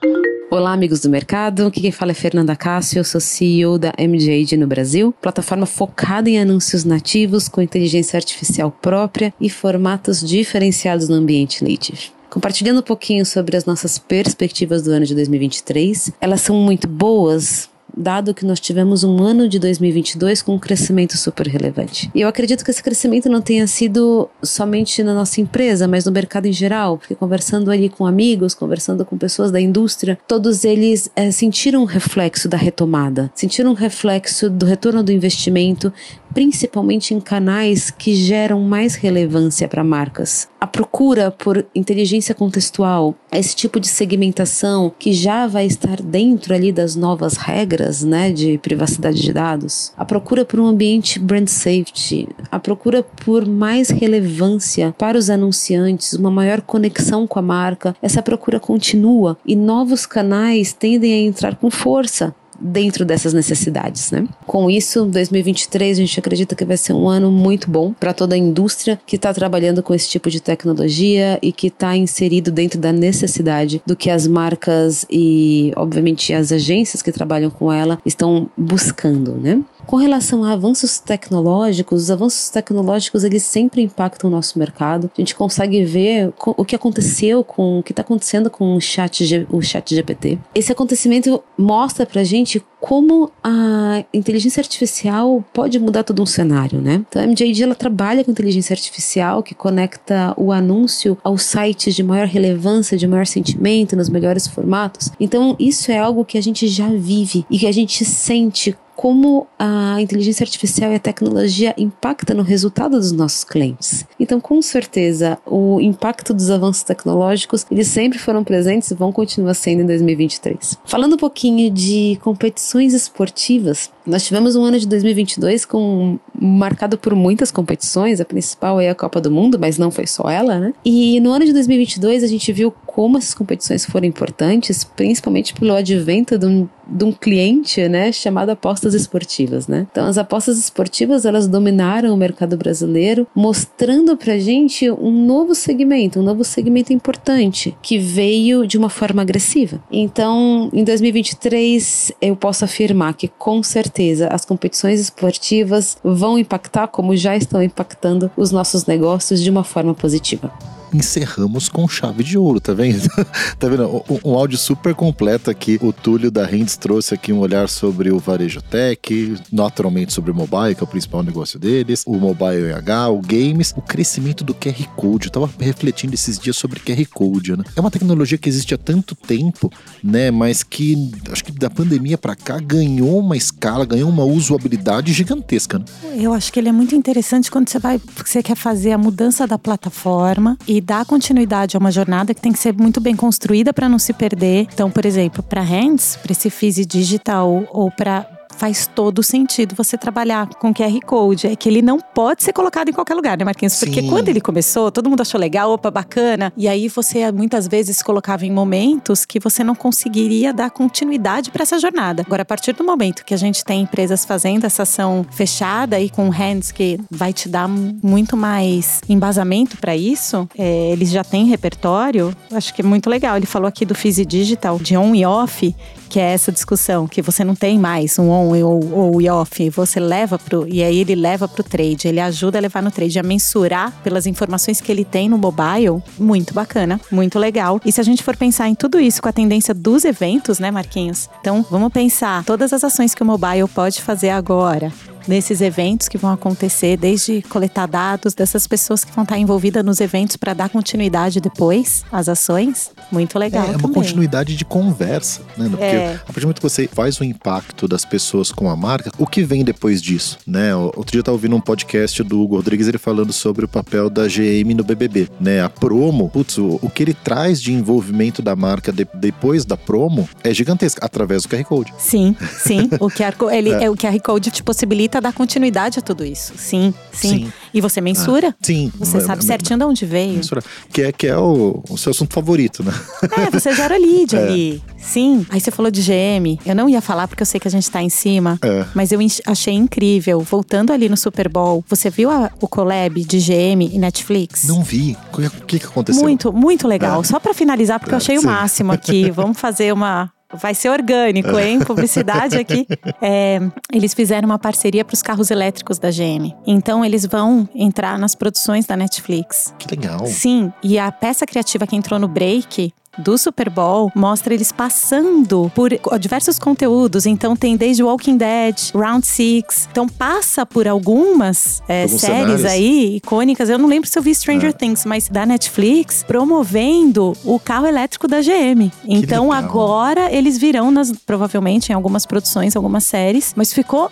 [0.51, 1.67] Olá, amigos do mercado.
[1.67, 6.31] Aqui quem fala é Fernanda Cássio, eu sou CEO da MJade no Brasil, plataforma focada
[6.31, 12.16] em anúncios nativos com inteligência artificial própria e formatos diferenciados no ambiente native.
[12.37, 17.71] Compartilhando um pouquinho sobre as nossas perspectivas do ano de 2023, elas são muito boas,
[17.97, 22.11] dado que nós tivemos um ano de 2022 com um crescimento super relevante.
[22.15, 26.13] E eu acredito que esse crescimento não tenha sido somente na nossa empresa, mas no
[26.13, 31.11] mercado em geral, porque conversando ali com amigos, conversando com pessoas da indústria, todos eles
[31.17, 35.91] é, sentiram um reflexo da retomada, sentiram um reflexo do retorno do investimento,
[36.37, 40.47] principalmente em canais que geram mais relevância para marcas.
[40.61, 46.71] A procura por inteligência contextual, esse tipo de segmentação que já vai estar dentro ali
[46.71, 49.95] das novas regras, né, de privacidade de dados.
[49.97, 56.13] A procura por um ambiente brand safety, a procura por mais relevância para os anunciantes,
[56.13, 57.97] uma maior conexão com a marca.
[58.03, 64.27] Essa procura continua e novos canais tendem a entrar com força dentro dessas necessidades, né?
[64.47, 68.35] Com isso, 2023 a gente acredita que vai ser um ano muito bom para toda
[68.35, 72.81] a indústria que está trabalhando com esse tipo de tecnologia e que está inserido dentro
[72.81, 78.49] da necessidade do que as marcas e, obviamente, as agências que trabalham com ela estão
[78.57, 79.63] buscando, né?
[79.87, 85.09] Com relação a avanços tecnológicos, os avanços tecnológicos eles sempre impactam o nosso mercado.
[85.17, 89.47] A gente consegue ver o que aconteceu com o que está acontecendo com o chat,
[89.49, 90.39] o chat GPT.
[90.55, 92.46] Esse acontecimento mostra pra gente
[92.81, 97.05] como a inteligência artificial pode mudar todo um cenário, né?
[97.09, 102.03] Então a MJD ela trabalha com inteligência artificial que conecta o anúncio aos sites de
[102.03, 105.11] maior relevância, de maior sentimento, nos melhores formatos.
[105.19, 108.77] Então isso é algo que a gente já vive e que a gente sente
[109.07, 114.05] como a inteligência artificial e a tecnologia impacta no resultado dos nossos clientes.
[114.19, 119.55] Então, com certeza, o impacto dos avanços tecnológicos, eles sempre foram presentes e vão continuar
[119.55, 120.79] sendo em 2023.
[120.85, 127.15] Falando um pouquinho de competições esportivas, nós tivemos um ano de 2022 com marcado por
[127.15, 130.73] muitas competições, a principal é a Copa do Mundo, mas não foi só ela, né?
[130.85, 135.75] E no ano de 2022 a gente viu como essas competições foram importantes, principalmente pelo
[135.75, 139.87] advento de um, de um cliente, né, chamado apostas esportivas, né?
[139.91, 146.21] Então as apostas esportivas elas dominaram o mercado brasileiro, mostrando pra gente um novo segmento,
[146.21, 149.83] um novo segmento importante que veio de uma forma agressiva.
[149.91, 153.96] Então, em 2023 eu posso afirmar que com certeza
[154.31, 159.95] as competições esportivas vão impactar como já estão impactando os nossos negócios de uma forma
[159.95, 160.53] positiva
[160.97, 163.09] encerramos com chave de ouro, tá vendo?
[163.59, 163.87] tá vendo?
[163.87, 165.79] Um, um, áudio super completo aqui.
[165.83, 170.35] O Túlio da Rendes trouxe aqui um olhar sobre o varejo tech, naturalmente sobre o
[170.35, 174.55] mobile, que é o principal negócio deles, o mobile EH, o games, o crescimento do
[174.55, 175.27] QR Code.
[175.27, 177.65] Eu tava refletindo esses dias sobre QR Code, né?
[177.75, 179.71] É uma tecnologia que existe há tanto tempo,
[180.03, 180.31] né?
[180.31, 185.79] Mas que acho que da pandemia para cá ganhou uma escala, ganhou uma usabilidade gigantesca,
[185.79, 185.85] né?
[186.17, 189.47] Eu acho que ele é muito interessante quando você vai, você quer fazer a mudança
[189.47, 193.73] da plataforma e dar continuidade a uma jornada que tem que ser muito bem construída
[193.73, 194.69] para não se perder.
[194.73, 199.97] Então, por exemplo, para Hands, para esse Fizzy Digital ou para faz todo sentido você
[199.97, 201.47] trabalhar com QR Code.
[201.47, 203.79] É que ele não pode ser colocado em qualquer lugar, né, Marquinhos?
[203.79, 204.09] Porque Sim.
[204.09, 206.53] quando ele começou, todo mundo achou legal, opa, bacana.
[206.57, 211.63] E aí você muitas vezes colocava em momentos que você não conseguiria dar continuidade para
[211.63, 212.23] essa jornada.
[212.27, 216.09] Agora, a partir do momento que a gente tem empresas fazendo essa ação fechada e
[216.09, 221.47] com hands que vai te dar muito mais embasamento para isso, é, eles já têm
[221.47, 223.37] repertório, acho que é muito legal.
[223.37, 225.75] Ele falou aqui do Fizzy Digital, de on e off,
[226.09, 230.01] que é essa discussão, que você não tem mais um on ou, ou off, você
[230.01, 230.67] leva pro.
[230.69, 234.27] E aí ele leva pro trade, ele ajuda a levar no trade, a mensurar pelas
[234.27, 236.03] informações que ele tem no mobile.
[236.19, 237.81] Muito bacana, muito legal.
[237.85, 240.71] E se a gente for pensar em tudo isso com a tendência dos eventos, né,
[240.71, 241.29] Marquinhos?
[241.41, 244.93] Então vamos pensar todas as ações que o mobile pode fazer agora
[245.27, 250.01] nesses eventos que vão acontecer, desde coletar dados dessas pessoas que vão estar envolvidas nos
[250.01, 252.91] eventos para dar continuidade depois às ações.
[253.11, 253.67] Muito legal.
[253.67, 255.69] É, é uma continuidade de conversa, né?
[255.69, 256.15] Porque é.
[256.15, 259.27] a partir do momento que você faz o impacto das pessoas com a marca, o
[259.27, 260.75] que vem depois disso, né?
[260.75, 264.09] Outro dia eu estava ouvindo um podcast do Hugo Rodrigues ele falando sobre o papel
[264.11, 265.63] da GM no BBB, né?
[265.63, 269.77] A promo, putz, o, o que ele traz de envolvimento da marca de, depois da
[269.77, 271.95] promo é gigantesco, através do QR Code.
[271.99, 272.89] Sim, sim.
[273.01, 273.91] o QR, ele, é.
[273.91, 276.53] o QR Code te possibilita dar continuidade a tudo isso.
[276.57, 277.29] Sim, sim.
[277.29, 277.53] sim.
[277.73, 278.49] E você mensura?
[278.49, 278.93] Ah, sim.
[278.99, 280.35] Você sabe certinho de onde veio.
[280.35, 280.63] Mensura.
[280.93, 282.93] Que é, que é o, o seu assunto favorito, né?
[283.39, 284.39] É, você gera lead é.
[284.39, 284.83] ali.
[284.99, 285.47] Sim.
[285.51, 286.59] Aí você falou de GM.
[286.65, 288.59] Eu não ia falar porque eu sei que a gente tá em cima.
[288.63, 288.85] É.
[288.95, 290.41] Mas eu achei incrível.
[290.41, 294.65] Voltando ali no Super Bowl, você viu a, o collab de GM e Netflix?
[294.65, 295.17] Não vi.
[295.33, 296.23] O que, que aconteceu?
[296.23, 297.21] Muito, muito legal.
[297.21, 297.25] É.
[297.25, 298.47] Só para finalizar, porque eu é, achei sim.
[298.47, 299.31] o máximo aqui.
[299.37, 301.81] Vamos fazer uma vai ser orgânico, hein?
[301.81, 302.87] Publicidade aqui.
[303.21, 303.61] É,
[303.93, 306.55] eles fizeram uma parceria para os carros elétricos da GM.
[306.67, 309.75] Então eles vão entrar nas produções da Netflix.
[309.79, 310.27] Que legal.
[310.27, 315.71] Sim, e a peça criativa que entrou no break do Super Bowl mostra eles passando
[315.75, 317.27] por diversos conteúdos.
[317.27, 319.89] Então tem desde Walking Dead, Round Six.
[319.91, 322.65] Então passa por algumas é, séries cenários.
[322.65, 323.69] aí icônicas.
[323.69, 324.73] Eu não lembro se eu vi Stranger é.
[324.73, 328.91] Things, mas da Netflix promovendo o carro elétrico da GM.
[329.05, 334.11] Então agora eles virão nas provavelmente em algumas produções, algumas séries, mas ficou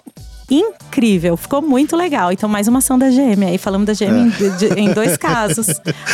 [0.51, 2.33] incrível, ficou muito legal.
[2.33, 3.45] Então, mais uma ação da GM.
[3.49, 4.81] Aí falamos da GM é.
[4.81, 5.67] em, em, dois casos.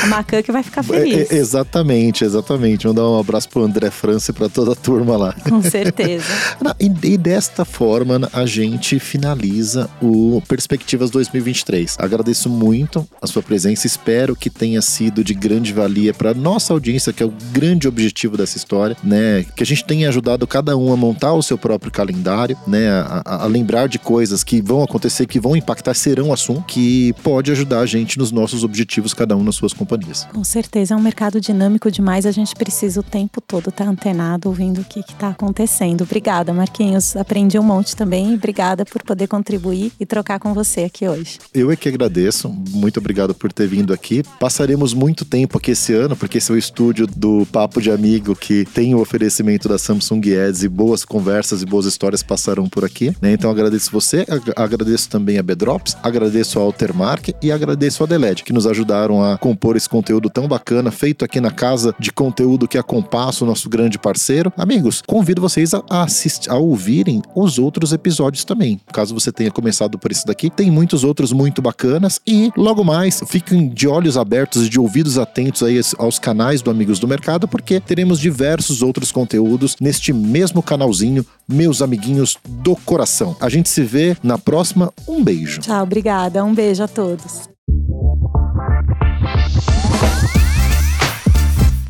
[0.03, 1.31] A Macan que vai ficar feliz.
[1.31, 2.85] É, exatamente, exatamente.
[2.85, 5.35] Vamos dar um abraço pro André França e pra toda a turma lá.
[5.49, 6.25] Com certeza.
[6.79, 11.97] e, e, desta forma, a gente finaliza o Perspectivas 2023.
[11.99, 13.87] Agradeço muito a sua presença.
[13.87, 18.37] Espero que tenha sido de grande valia para nossa audiência, que é o grande objetivo
[18.37, 19.45] dessa história, né?
[19.57, 22.91] Que a gente tenha ajudado cada um a montar o seu próprio calendário, né?
[22.91, 26.63] a, a, a lembrar de coisas coisas que vão acontecer, que vão impactar, serão assunto
[26.67, 30.27] que pode ajudar a gente nos nossos objetivos, cada um nas suas companhias.
[30.33, 34.49] Com certeza, é um mercado dinâmico demais, a gente precisa o tempo todo estar antenado,
[34.49, 36.03] ouvindo o que está acontecendo.
[36.03, 37.17] Obrigada, Marquinhos.
[37.17, 38.35] Aprendi um monte também.
[38.35, 41.39] Obrigada por poder contribuir e trocar com você aqui hoje.
[41.53, 42.49] Eu é que agradeço.
[42.71, 44.23] Muito obrigado por ter vindo aqui.
[44.39, 48.37] Passaremos muito tempo aqui esse ano, porque esse é o estúdio do Papo de Amigo
[48.37, 52.85] que tem o oferecimento da Samsung Ads e boas conversas e boas histórias passaram por
[52.85, 53.13] aqui.
[53.21, 53.33] Né?
[53.33, 54.27] Então agradeço você você,
[54.57, 59.39] agradeço também a Bedrops, agradeço ao Altermark e agradeço a Deled, que nos ajudaram a
[59.39, 63.47] compor esse conteúdo tão bacana, feito aqui na casa de conteúdo que é a Compasso,
[63.47, 64.53] nosso grande parceiro.
[64.57, 68.81] Amigos, convido vocês a, assistir, a ouvirem os outros episódios também.
[68.93, 73.23] Caso você tenha começado por esse daqui, tem muitos outros muito bacanas e logo mais
[73.29, 77.47] fiquem de olhos abertos e de ouvidos atentos aí aos canais do Amigos do Mercado,
[77.47, 83.37] porque teremos diversos outros conteúdos neste mesmo canalzinho, meus amiguinhos do coração.
[83.41, 84.93] A gente se vê na próxima.
[85.07, 85.61] Um beijo.
[85.61, 86.43] Tchau, obrigada.
[86.43, 87.49] Um beijo a todos.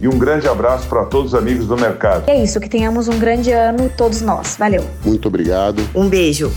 [0.01, 2.25] E um grande abraço para todos os amigos do mercado.
[2.27, 4.57] É isso, que tenhamos um grande ano todos nós.
[4.59, 4.85] Valeu.
[5.05, 5.83] Muito obrigado.
[5.95, 6.51] Um beijo.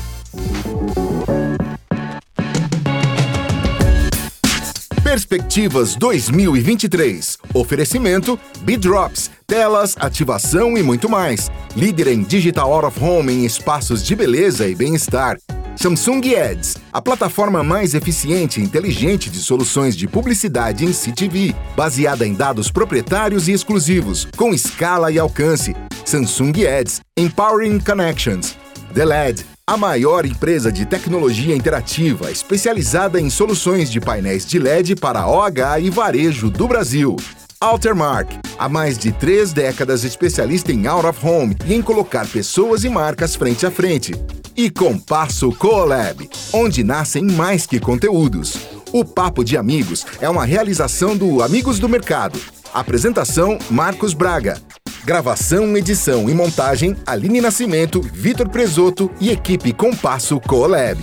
[5.14, 7.38] Perspectivas 2023.
[7.53, 11.52] Oferecimento Bidrops, telas, ativação e muito mais.
[11.76, 15.38] Líder em Digital Out of Home em espaços de beleza e bem-estar.
[15.76, 22.26] Samsung Ads, a plataforma mais eficiente e inteligente de soluções de publicidade em CTV, baseada
[22.26, 25.76] em dados proprietários e exclusivos, com escala e alcance.
[26.03, 28.57] Samsung Ads, Empowering Connections.
[28.95, 34.94] The LED, a maior empresa de tecnologia interativa especializada em soluções de painéis de LED
[34.98, 37.15] para OH e varejo do Brasil.
[37.61, 38.30] Altermark,
[38.60, 42.90] há mais de três décadas especialista em out of home e em colocar pessoas e
[42.90, 44.14] marcas frente a frente.
[44.53, 48.57] E Compasso Colab, onde nascem mais que conteúdos.
[48.91, 52.38] O Papo de Amigos é uma realização do Amigos do Mercado.
[52.74, 54.60] Apresentação: Marcos Braga.
[55.06, 61.00] Gravação, edição e montagem: Aline Nascimento, Vitor Presoto e equipe Compasso Colab.